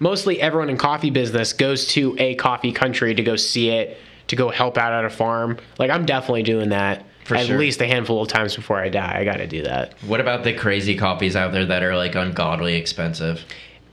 [0.00, 4.34] mostly everyone in coffee business goes to a coffee country to go see it, to
[4.34, 5.58] go help out at a farm.
[5.78, 7.06] Like I'm definitely doing that.
[7.24, 7.56] For at sure.
[7.56, 9.20] least a handful of times before I die.
[9.20, 9.94] I got to do that.
[10.02, 13.44] What about the crazy coffees out there that are like ungodly expensive?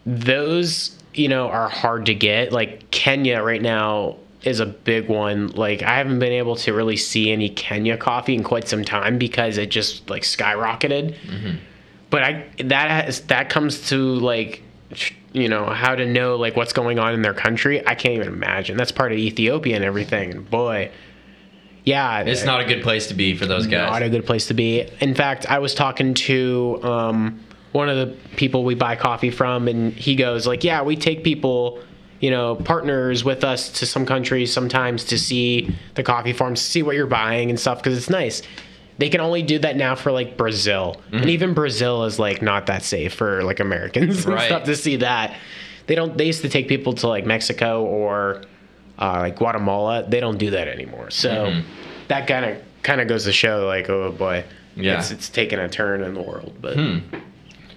[0.05, 5.47] those you know are hard to get like kenya right now is a big one.
[5.47, 9.17] Like i haven't been able to really see any kenya coffee in quite some time
[9.17, 11.15] because it just like skyrocketed.
[12.09, 14.63] But i that has that comes to like
[15.31, 17.85] you know how to know like what's going on in their country.
[17.85, 18.77] I can't even imagine.
[18.77, 20.31] That's part of ethiopia and everything.
[20.31, 20.91] And boy
[21.89, 22.21] yeah.
[22.21, 23.91] It's not a good place to be for those guys.
[23.91, 24.87] not a good place to be.
[24.99, 29.67] In fact, I was talking to um, one of the people we buy coffee from,
[29.67, 31.79] and he goes like, "Yeah, we take people,
[32.19, 36.83] you know, partners with us to some countries sometimes to see the coffee farms, see
[36.83, 38.41] what you're buying and stuff, because it's nice."
[38.97, 41.29] They can only do that now for like Brazil, and mm-hmm.
[41.29, 44.45] even Brazil is like not that safe for like Americans and Right.
[44.47, 45.35] stuff to see that.
[45.87, 46.17] They don't.
[46.17, 48.41] They used to take people to like Mexico or
[48.99, 50.03] uh, like Guatemala.
[50.07, 51.11] They don't do that anymore.
[51.11, 51.61] So mm-hmm.
[52.09, 54.43] that kind of kind of goes to show like, oh boy,
[54.75, 54.99] Yeah.
[54.99, 56.57] it's it's taken a turn in the world.
[56.61, 56.97] But hmm.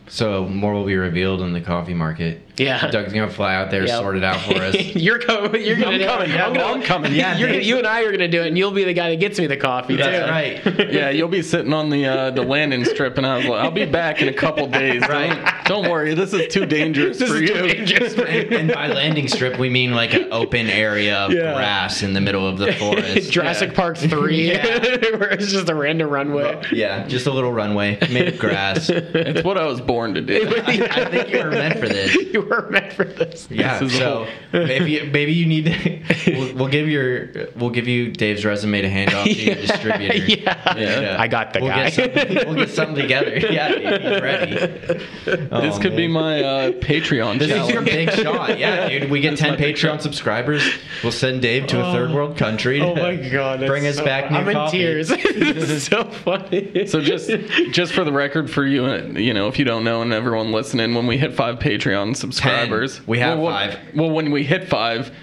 [0.09, 2.43] So more will be revealed in the coffee market.
[2.59, 2.91] Yeah.
[2.91, 3.99] Doug's gonna fly out there, Yep.
[3.99, 4.75] sort it out for us.
[4.95, 5.65] you're coming.
[5.65, 6.31] You're gonna I'm coming.
[6.31, 7.15] Yeah, I'm gonna- I'm coming.
[7.15, 9.17] Yeah, you're, you and I are gonna do it, and you'll be the guy that
[9.21, 10.31] gets me the coffee That's too.
[10.31, 10.93] right.
[10.93, 13.71] Yeah, you'll be sitting on the uh, the landing strip, and I was like, I'll
[13.71, 15.01] be back in a couple days.
[15.09, 15.31] Right.
[15.65, 17.49] Don't, don't worry, this is too dangerous This for is you.
[17.49, 18.15] too dangerous.
[18.15, 21.55] and, and by landing strip, we mean like an open area of Yeah.
[21.55, 23.33] grass in the middle of the forest.
[23.33, 24.79] Jurassic Park three, yeah.
[25.17, 26.61] where it's just a random runway.
[26.73, 28.91] yeah, just a little runway made of grass.
[28.91, 30.53] It's what I was born to do.
[30.67, 32.15] I think you were meant for this.
[32.43, 33.49] You were meant for this.
[33.51, 36.03] Yeah, This is so maybe maybe you need to,
[36.37, 40.15] we'll, we'll give your we'll give you Dave's resume to hand off to your distributor.
[40.17, 40.75] Yeah.
[40.77, 41.91] And, I got the we'll guy.
[41.91, 43.39] Get we'll get something together.
[43.53, 44.55] Yeah, dude, he's ready.
[45.25, 48.59] this could be my uh, Patreon This is your big shot.
[48.59, 49.11] Yeah, dude.
[49.11, 50.67] We get 10 Patreon subscribers.
[51.03, 52.81] We'll send Dave to a third world country.
[52.81, 53.61] Oh my god!
[53.67, 54.79] Bring us so- back new I'm in coffee.
[54.79, 55.09] tears.
[55.09, 56.87] this is so funny.
[56.87, 57.31] So just
[57.73, 60.53] just for the record, for you, uh, you know, if you don't know, and everyone
[60.53, 62.32] listening, when we hit five Patreon subscribers,
[63.07, 63.79] We have well, five.
[63.95, 65.15] Well, when we hit five,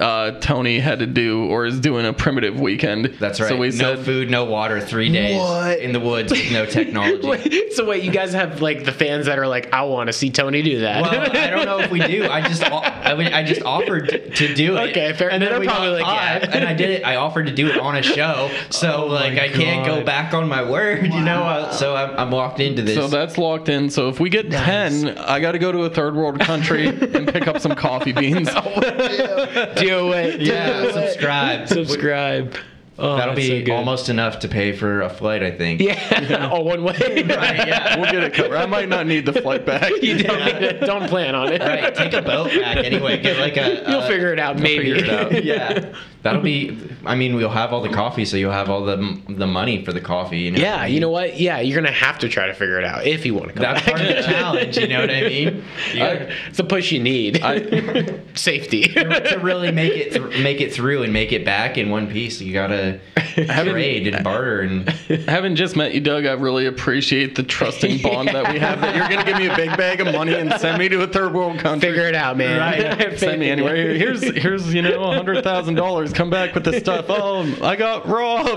[0.00, 3.06] uh, Tony had to do or is doing a primitive weekend.
[3.18, 3.48] That's right.
[3.48, 5.78] So we no said, food, no water, three days What?
[5.80, 7.26] in the woods with no technology.
[7.26, 10.12] Wait, so wait, you guys have like the fans that are like, I want to
[10.12, 11.02] see Tony do that.
[11.02, 12.28] Well, I don't know if we do.
[12.28, 14.90] I just I, mean, I just offered to do it.
[14.90, 16.38] Okay, fair- And then we probably like, yeah.
[16.40, 17.04] five, and I did it.
[17.04, 20.48] I offered to do it on a show, so like I can't go back on
[20.48, 21.68] my word, you know.
[21.72, 22.94] So I'm, I'm locked into this.
[22.94, 23.90] so that's locked in.
[23.90, 27.26] So if we get ten, I got to go to a third world country and
[27.28, 28.48] pick up some coffee beans.
[29.80, 30.40] do it.
[30.40, 30.92] yeah, do it.
[30.94, 31.68] subscribe.
[31.68, 32.56] Subscribe.
[33.02, 33.72] Oh, That'll that's so be good.
[33.72, 35.80] almost enough to pay for a flight, I think.
[35.80, 36.50] Yeah.
[36.52, 36.92] oh, one way.
[37.30, 37.98] Right, yeah.
[37.98, 38.56] We'll get it covered.
[38.56, 39.90] I might not need the flight back.
[40.02, 40.80] you don't, need it.
[40.80, 41.62] don't plan on it.
[41.62, 43.18] Right, take a boat back anyway.
[43.22, 43.84] Get like a.
[43.88, 44.92] You'll uh, figure it out, maybe.
[44.92, 45.44] figure it out.
[45.44, 46.76] Yeah, that'll be.
[47.06, 48.96] I mean, we'll have all the coffee, so you'll have all the
[49.28, 50.40] the money for the coffee.
[50.40, 51.38] You know Yeah, you know what?
[51.40, 53.62] Yeah, you're gonna have to try to figure it out if you want to come
[53.62, 53.96] That's back.
[53.96, 54.76] part of the challenge.
[54.78, 55.64] You know what I mean?
[55.94, 57.40] You uh, gotta- it's a push you need.
[57.42, 58.82] I, Safety.
[58.88, 62.40] to really make it th- make it through and make it back in one piece,
[62.40, 63.00] you gotta
[63.34, 64.88] trade and barter and
[65.28, 68.80] having just met you, Doug, I really appreciate the trusting bond that we have.
[68.80, 71.06] That you're gonna give me a big bag of money and send me to a
[71.06, 71.88] third world country.
[71.90, 72.58] Figure it out, man.
[72.58, 73.18] Right.
[73.18, 73.94] Send me anywhere.
[73.94, 76.09] Here's here's you know a hundred thousand dollars.
[76.14, 77.06] Come back with this stuff.
[77.10, 78.48] Oh, I got robbed.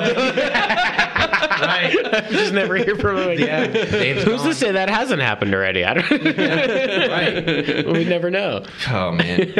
[0.93, 1.93] right.
[2.31, 3.73] Just never hear from him again.
[3.75, 4.49] Yeah, Dave's Who's gone.
[4.49, 5.83] to say that hasn't happened already?
[5.83, 6.23] I don't.
[6.23, 7.07] Know.
[7.07, 7.85] Right.
[7.87, 8.65] we never know.
[8.89, 9.53] Oh man.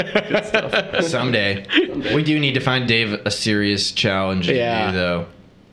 [1.04, 1.66] Someday.
[2.14, 4.92] We do need to find Dave a serious challenge Yeah.
[4.92, 5.26] do though.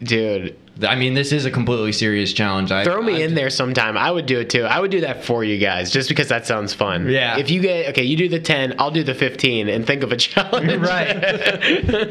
[0.02, 0.56] Dude,
[0.86, 2.72] I mean, this is a completely serious challenge.
[2.72, 3.96] I, throw me I- in there sometime.
[3.96, 4.64] I would do it too.
[4.64, 7.08] I would do that for you guys, just because that sounds fun.
[7.08, 7.38] Yeah.
[7.38, 10.12] If you get okay, you do the ten, I'll do the fifteen, and think of
[10.12, 10.70] a challenge.
[10.90, 11.14] Right.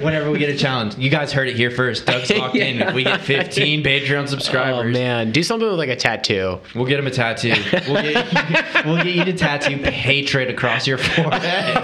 [0.01, 2.05] Whenever we get a challenge, you guys heard it here first.
[2.05, 2.81] Doug's locked in.
[2.81, 6.59] If we get 15 Patreon oh, subscribers, Oh man, do something with like a tattoo.
[6.75, 7.53] we'll get him a tattoo.
[7.87, 11.75] We'll get, we'll get you to tattoo hatred across your forehead.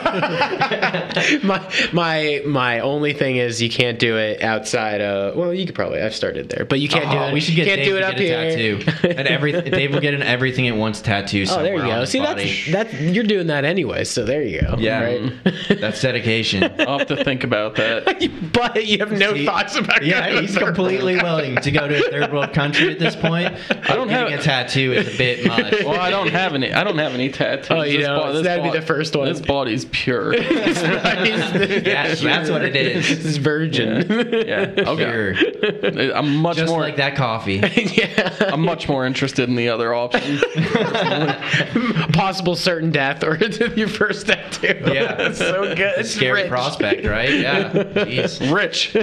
[1.43, 5.35] my my my only thing is you can't do it outside of.
[5.35, 6.01] Well, you could probably.
[6.01, 7.33] I've started there, but you can't do Oh, it.
[7.33, 8.77] we should get can't Dave do it to up get a here.
[8.79, 9.07] tattoo.
[9.19, 11.45] and every Dave will get an everything at once tattoo.
[11.49, 12.05] Oh, there you go.
[12.05, 12.63] See, body.
[12.71, 13.01] that's that.
[13.01, 14.75] You're doing that anyway, so there you go.
[14.77, 15.33] yeah, Right?
[15.79, 16.63] that's dedication.
[16.79, 18.05] I'll have to think about that.
[18.53, 20.03] but you have no He- thoughts about.
[20.05, 21.23] Yeah, going he's third completely world.
[21.41, 23.53] willing to go to a third world country at this point.
[23.69, 25.73] I don't getting have- a tattoo is a bit much.
[25.83, 26.73] Well, I don't have any.
[26.73, 27.67] I don't have any tattoos.
[27.71, 28.33] Oh, you This don't?
[28.33, 29.27] bo- That'd be the first one.
[29.27, 30.35] This body's pure.
[30.35, 33.07] yeah, that's what it is.
[33.09, 34.05] This is virgin.
[34.09, 34.73] Yeah.
[34.77, 35.33] Okay.
[35.35, 36.13] Pure.
[36.15, 36.79] I'm much Just more.
[36.81, 37.55] like that coffee.
[37.75, 38.49] yeah.
[38.51, 40.39] I'm much more interested in the other option.
[42.13, 43.35] Possible certain death or
[43.75, 44.67] your first death too.
[44.93, 45.15] Yeah.
[45.15, 45.93] That's so good.
[45.99, 46.49] It's Scary rich.
[46.49, 47.31] prospect, right?
[47.33, 47.71] Yeah.
[47.71, 48.53] Jeez.
[48.53, 48.95] Rich,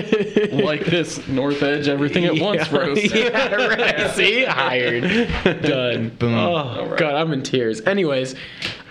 [0.53, 2.79] like this North Edge, everything at once yeah.
[2.79, 3.15] roast.
[3.15, 4.11] Yeah, right.
[4.15, 5.03] See, hired,
[5.63, 6.09] done.
[6.19, 6.35] Boom.
[6.35, 7.81] Oh god, I'm in tears.
[7.83, 8.35] Anyways,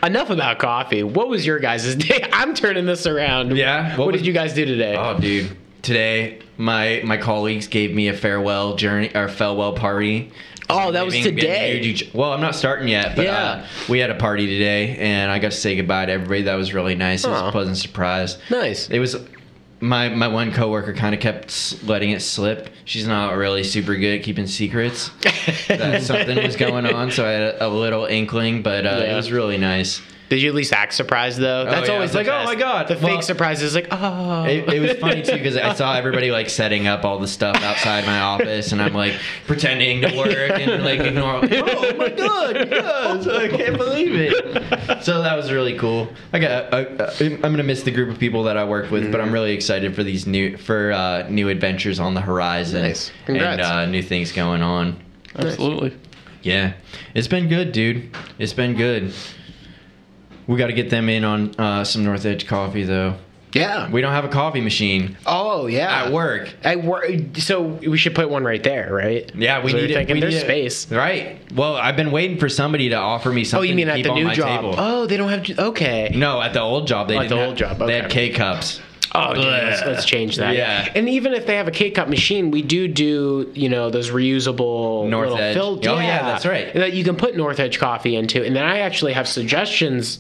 [0.04, 1.04] enough about coffee.
[1.04, 2.28] What was your guys' day?
[2.34, 3.56] I'm turning this around.
[3.56, 4.96] Yeah, What, what was- did you guys do today?
[4.98, 5.58] Oh, dude.
[5.82, 10.32] Today, my my colleagues gave me a farewell journey or farewell party.
[10.70, 12.10] Oh, that was Leaving- today.
[12.14, 13.36] well, I'm not starting yet, but Yeah.
[13.36, 16.44] uh, we had a party today, and I got to say goodbye to everybody.
[16.44, 17.26] That was really nice.
[17.26, 18.38] It was a pleasant surprise.
[18.50, 18.90] Nice.
[18.90, 19.18] It was.
[19.84, 22.70] My, my one coworker kind of kept letting it slip.
[22.86, 25.10] She's not really super good at keeping secrets.
[25.68, 29.14] that something was going on, so I had a, a little inkling, but uh, Yeah.
[29.14, 30.00] it was really nice.
[30.32, 31.66] Did you at least act surprised though?
[31.66, 32.56] That's yeah, always like, oh my.
[32.56, 32.88] God.
[32.88, 34.46] The Well- fake surprise is like, oh.
[34.46, 37.58] It, it was funny too because I saw everybody like setting up all the stuff
[37.58, 39.14] outside my office, and I'm like
[39.46, 41.42] pretending to work and like ignore.
[41.42, 43.28] Like, oh my god, yes!
[43.28, 45.04] I can't believe it.
[45.04, 46.08] So that was really cool.
[46.32, 46.74] I got.
[46.74, 46.86] I,
[47.20, 49.94] I'm gonna miss the group of people that I worked with, but I'm really excited
[49.94, 53.12] for these new for uh, new adventures on the horizon Nice.
[53.28, 54.98] And uh, new things going on.
[55.36, 55.94] Absolutely.
[56.42, 56.76] Yeah,
[57.14, 58.16] it's been good, dude.
[58.40, 59.14] It's been good.
[60.52, 63.16] We got to get them in on uh, some North Edge coffee though.
[63.54, 63.90] yeah.
[63.90, 66.04] We don't have a coffee machine oh yeah.
[66.06, 66.54] at work.
[66.64, 67.06] At work.
[67.38, 69.32] So we should put one right there, right?
[69.34, 69.94] Yeah, we So need it.
[69.94, 70.72] thinking we there's need it.
[70.72, 70.92] space.
[70.92, 71.38] Right.
[71.56, 73.66] Well, I've been waiting for somebody to offer me something.
[73.66, 74.60] Oh, you mean at the new job?
[74.62, 74.76] Table.
[74.78, 75.58] Oh, they don't have.
[75.58, 76.12] Okay.
[76.16, 78.12] No, at the old job they Oh, at the have- old job, They had.
[78.12, 78.82] K cups.
[79.14, 80.56] Oh, dude, let's, let's change that.
[80.56, 80.90] Yeah.
[80.96, 84.10] And even if they have a K cup machine, we do do you know those
[84.10, 85.56] reusable North little Edge.
[85.56, 86.74] fil- Oh, yeah, that's right.
[86.74, 90.20] That you can put North Edge coffee into, and then I actually have suggestions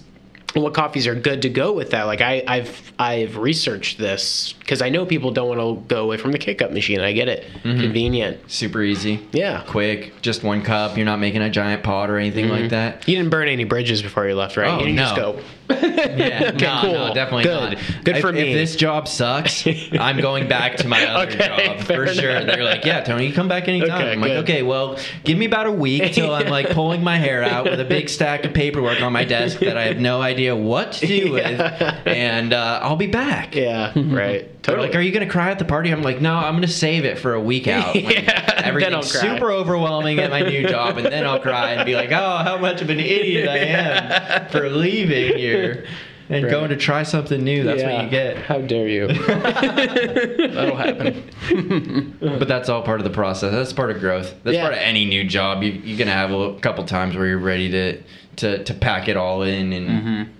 [0.54, 2.04] what coffees are good to go with that.
[2.04, 6.18] Like I, I've I've researched this because I know people don't want to go away
[6.18, 6.99] from the K cup machine.
[6.99, 7.80] I get it, mm-hmm.
[7.80, 8.52] convenient.
[8.52, 9.26] Super easy.
[9.32, 9.64] Yeah.
[9.68, 10.97] Quick, just one cup.
[10.97, 12.62] You're not making a giant pot or anything mm-hmm.
[12.62, 13.08] like that.
[13.08, 14.70] You didn't burn any bridges before you left, right?
[14.70, 15.34] Oh, you didn't just no.
[15.34, 15.41] go.
[15.72, 16.91] Yeah, no, cool.
[16.93, 17.78] no, definitely Good.
[17.78, 18.03] not.
[18.03, 18.41] Good if, for me.
[18.51, 21.47] If this job sucks, I'm going back to my other Okay,
[21.78, 22.32] job for sure.
[22.32, 22.55] enough.
[22.55, 23.91] They're like, yeah, Tony, you come back anytime.
[24.01, 27.17] Okay, I'm like, okay, well, give me about a week till I'm like pulling my
[27.17, 30.22] hair out with a big stack of paperwork on my desk that I have no
[30.22, 31.59] idea what to do with,
[32.07, 33.55] and uh, I'll be back.
[33.55, 34.51] Yeah, right.
[34.64, 34.89] They're Totally.
[34.89, 35.89] like, are you gonna cry at the party?
[35.89, 37.95] I'm like, no, I'm gonna save it for a week out.
[37.95, 42.12] Yeah, everything's super overwhelming at my new job, and then I'll cry and be like,
[42.12, 45.88] oh, how much of an idiot I am for leaving here
[46.30, 47.64] and going to try something new.
[47.64, 48.38] That's what you get.
[48.38, 49.07] How dare you?
[49.07, 52.18] That'll happen.
[52.22, 53.51] But that's all part of the process.
[53.51, 54.34] That's part of growth.
[54.43, 54.62] That's Yeah.
[54.62, 55.64] part of any new job.
[55.64, 58.01] You, you're gonna have a couple times where you're ready to
[58.38, 60.32] to, to pack it all in and mm-hmm.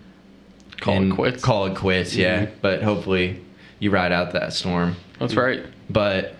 [0.80, 1.44] Call and it quits.
[1.44, 2.16] Call it quits.
[2.16, 2.56] Yeah, mm-hmm.
[2.62, 3.42] but hopefully
[3.82, 4.96] you ride out that storm.
[5.20, 5.62] That's right.
[5.90, 6.36] But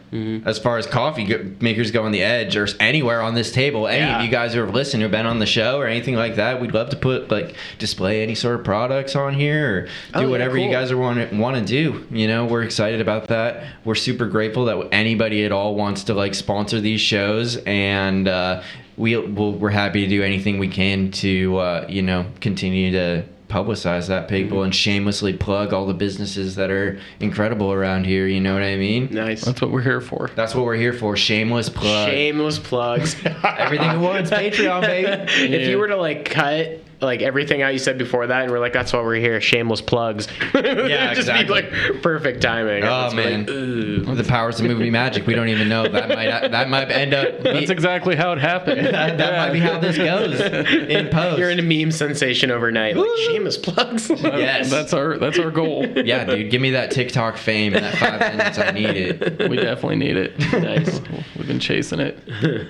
[0.46, 1.26] as far as coffee
[1.62, 4.20] makers go on the edge or anywhere on this table, any Yeah.
[4.20, 6.62] of you guys who have listened or been on the show or anything like that,
[6.62, 10.22] we'd love to put like display any sort of products on here or do Oh,
[10.22, 12.06] yeah, whatever you guys are want want to do.
[12.12, 13.64] You know, we're excited about that.
[13.84, 18.28] We're super grateful that anybody at all wants to like sponsor these shows and.
[18.28, 18.62] Uh,
[18.98, 23.24] we, we'll, we're happy to do anything we can to uh, you know continue to
[23.52, 24.66] publicize that people Mm-hmm.
[24.66, 28.76] and shamelessly plug all the businesses that are incredible around here you know what i
[28.76, 29.44] mean nice.
[29.44, 30.30] That's what we're here for.
[30.36, 31.16] that's what we're here for.
[31.18, 32.10] Shameless plug.
[32.10, 33.16] Shameless plugs.
[33.44, 34.30] Everything at once.
[34.30, 35.32] Patreon, baby.
[35.56, 38.60] If you were to like cut like everything out you said before that, and we're
[38.60, 39.42] like, that's why we're here.
[39.42, 40.28] Shameless plugs.
[40.54, 41.62] Yeah, just exactly.
[41.64, 42.84] be like perfect timing.
[42.84, 43.46] Oh It's like, man,
[44.16, 45.26] the powers of movie magic.
[45.26, 47.40] We don't even know that might uh, that might end up.
[47.44, 48.86] That's exactly how it happened.
[48.86, 51.40] that, that might be how this goes in post.
[51.40, 52.96] You're in a meme sensation overnight.
[52.98, 54.10] Like shameless plugs.
[54.10, 54.70] yes.
[54.70, 55.86] That's our that's our goal.
[55.88, 56.52] yeah, dude.
[56.52, 58.58] Give me that TikTok fame in that five minutes.
[58.60, 59.50] I need it.
[59.50, 60.38] We definitely need it.
[60.54, 61.00] Nice.
[61.38, 62.20] We've been chasing it.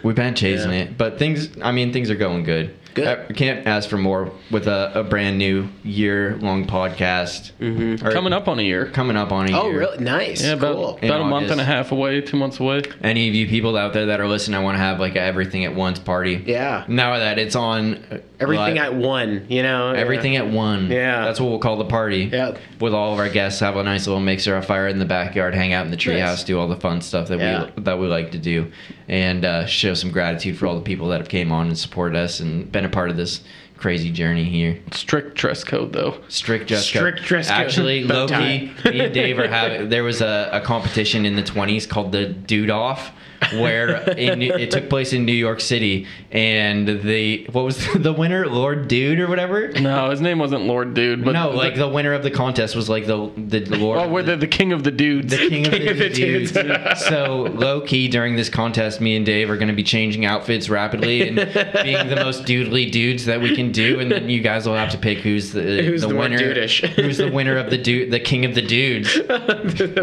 [0.03, 0.77] We've been chasing Yeah.
[0.84, 1.49] it, but things.
[1.61, 2.73] I mean, things are going good.
[2.94, 3.08] Good.
[3.08, 7.52] Uh, we can't ask for more with a, a brand new year long podcast.
[7.60, 8.08] Mm-hmm.
[8.10, 8.88] Coming up on a year.
[8.88, 9.76] Coming up on a oh, year.
[9.76, 10.04] Oh, really?
[10.04, 10.44] Nice.
[10.44, 11.00] Yeah, about, cool.
[11.02, 12.84] About a month and a half away, two months away.
[13.02, 15.22] any of you people out there that are listening, I want to have like a
[15.22, 16.44] everything at once party.
[16.46, 16.86] Yeah.
[16.88, 19.46] Now that it's on uh, Everything li- at one.
[19.50, 19.92] You know.
[19.92, 20.89] everything at one.
[20.89, 21.26] Yeah.
[21.26, 22.30] That's what we'll call the party.
[22.32, 22.58] Yeah.
[22.80, 25.54] With all of our guests, have a nice little mixer, a fire in the backyard,
[25.54, 26.44] hang out in the treehouse, Nice.
[26.44, 27.70] do all the fun stuff that Yeah.
[27.76, 28.72] we that we like to do,
[29.08, 32.18] and uh, show some gratitude for all the people that have came on and supported
[32.18, 33.41] us and been a part of this
[33.77, 34.79] crazy journey here.
[34.91, 36.21] Strict dress code though.
[36.27, 36.99] Strict dress code.
[36.99, 37.57] Strict dress code.
[37.57, 39.89] Actually, low key, me and Dave are having.
[39.89, 43.11] There was a, a competition in the 20s called the Dude Off,
[43.54, 48.48] where in, it took place in New York City, and the what was the winner,
[48.48, 49.70] Lord Dude or whatever.
[49.72, 52.89] No, his name wasn't Lord Dude, but no, like the winner of the contest was
[52.89, 54.00] like the the Lord.
[54.00, 55.32] oh, we're the, the king of the dudes.
[55.32, 56.52] the king of the, of the dudes.
[56.52, 57.06] dudes.
[57.06, 60.70] so low key during this contest, me and Dave are going to be changing outfits
[60.70, 61.36] rapidly and
[61.84, 64.89] being the most doodly dudes that we can do, and then you guys will have
[64.92, 66.38] to pick who's the Who's the more winner.
[66.38, 66.88] dudish.
[66.96, 69.18] who's the winner of the dude, the king of the dudes.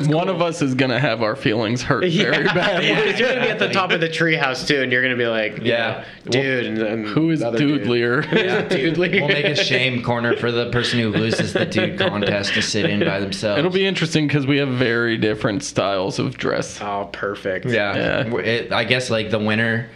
[0.09, 2.89] One of us is gonna have our feelings hurt very badly.
[3.29, 5.27] Because you're gonna be at the top of the treehouse too, and you're gonna be
[5.27, 6.05] like, Yeah.
[6.25, 7.83] yeah, dude, and, and Who is the other dude.
[7.83, 8.23] Dudelier?
[8.69, 9.21] Dudely.
[9.21, 12.87] We'll make a shame corner for the person who loses the dude contest to sit
[12.87, 13.59] in by themselves.
[13.59, 16.81] It'll be interesting because we have very different styles of dress.
[16.81, 17.67] Oh, perfect.
[17.67, 18.25] Yeah.
[18.25, 18.37] Yeah.
[18.39, 19.89] It, I guess like the winner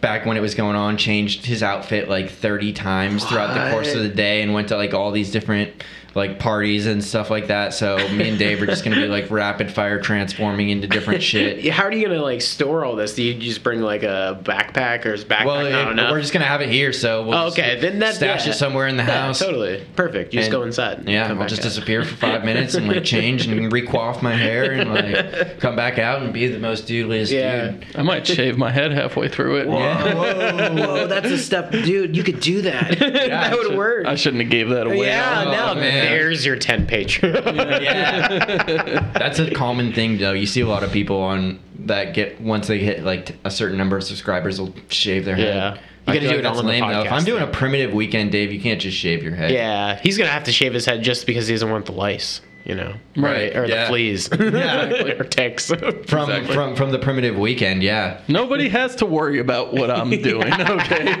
[0.00, 3.94] back when it was going on changed his outfit like 30 times throughout the course
[3.94, 5.82] of the day and went to like all these different
[6.14, 7.74] like parties and stuff like that.
[7.74, 11.22] So me and Dave are just going to be like rapid fire transforming into different
[11.24, 11.60] shit.
[11.64, 13.14] Yeah, How are you gonna like store all this?
[13.14, 16.10] Do you just bring like a backpack or is backpack Well, not it- enough?
[16.12, 18.52] we're just gonna have it here, so we'll Oh, just okay, then that's stash yeah.
[18.52, 19.38] it somewhere in the Yeah, house.
[19.40, 20.32] totally perfect.
[20.32, 21.08] You just And- go inside.
[21.08, 21.64] Yeah, come I'll just out.
[21.64, 25.98] disappear for five minutes and like change and recoif my hair and like come back
[25.98, 27.68] out and be the most doodliest Yeah.
[27.72, 27.86] dude.
[27.96, 29.68] I might shave my head halfway through it.
[29.68, 30.14] Yeah.
[30.14, 32.16] Whoa, whoa, that's a step, dude.
[32.16, 32.98] You could do that.
[32.98, 34.06] that would Should- work.
[34.06, 35.06] I shouldn't have gave that away.
[35.06, 36.03] yeah, Oh, no, man.
[36.08, 37.20] There's your ten page.
[37.22, 39.10] yeah.
[39.18, 40.32] That's a common thing though.
[40.32, 43.76] You see a lot of people on that get once they hit like a certain
[43.78, 45.54] number of subscribers will shave their head.
[45.54, 45.74] Yeah.
[45.74, 47.02] You I gotta do like it that's on the lame though.
[47.02, 49.50] If I'm doing a primitive weekend, Dave, you can't just shave your head.
[49.50, 52.40] yeah, he's gonna have to shave his head just because he doesn't want the lice.
[52.64, 53.82] You know, Right, Or yeah.
[53.82, 54.30] the fleas.
[54.40, 54.86] Yeah.
[55.18, 55.66] or ticks.
[55.66, 55.84] From
[56.30, 56.54] Exactly.
[56.54, 58.22] from from the primitive weekend, yeah.
[58.26, 60.50] Nobody has to worry about what I'm doing.
[60.50, 61.12] Okay.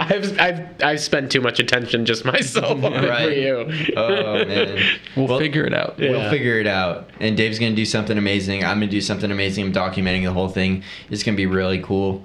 [0.00, 3.36] I've, I've I've spent too much attention just myself on it for Right.
[3.36, 3.94] you.
[3.96, 4.82] Oh man.
[5.16, 5.98] We'll, Well, figure it out.
[5.98, 6.10] Yeah.
[6.12, 7.10] We'll figure it out.
[7.20, 8.64] And Dave's gonna do something amazing.
[8.64, 9.66] I'm gonna do something amazing.
[9.66, 10.82] I'm documenting the whole thing.
[11.10, 12.24] It's gonna be really cool.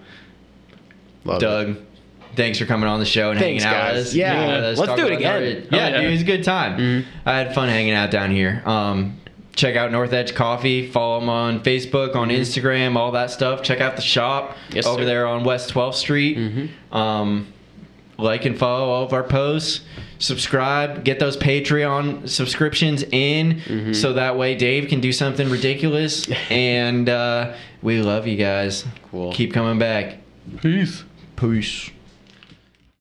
[1.26, 1.78] Love it.
[2.34, 3.96] Doug, thanks for coming on the show and Thanks, hanging out guys.
[3.98, 4.14] with us.
[4.16, 4.34] Yeah.
[4.34, 5.54] Hanging with us, Let's talking do it about again.
[5.60, 5.98] North- Yeah, Oh, yeah.
[6.02, 6.78] dude, it was a good time.
[6.80, 7.30] Mm-hmm.
[7.30, 8.62] I had fun hanging out down here.
[8.66, 9.18] Um,
[9.56, 10.88] check out North Edge Coffee.
[10.90, 13.62] Follow them on Facebook, on Instagram, all that stuff.
[13.64, 14.76] Check out the shop Mm-hmm.
[14.76, 15.06] Yes, over sir.
[15.06, 16.38] there on West 12th Street.
[16.38, 16.96] Mm-hmm.
[16.96, 17.48] Um,
[18.18, 19.82] like and follow all of our posts.
[20.20, 21.04] Subscribe.
[21.04, 23.94] Get those Patreon subscriptions in, Mm-hmm.
[23.94, 26.28] so that way Dave can do something ridiculous.
[26.50, 28.86] and uh, we love you guys.
[29.12, 29.34] Cool.
[29.34, 30.18] Keep coming back.
[30.62, 31.04] Peace.
[31.36, 31.90] Peace.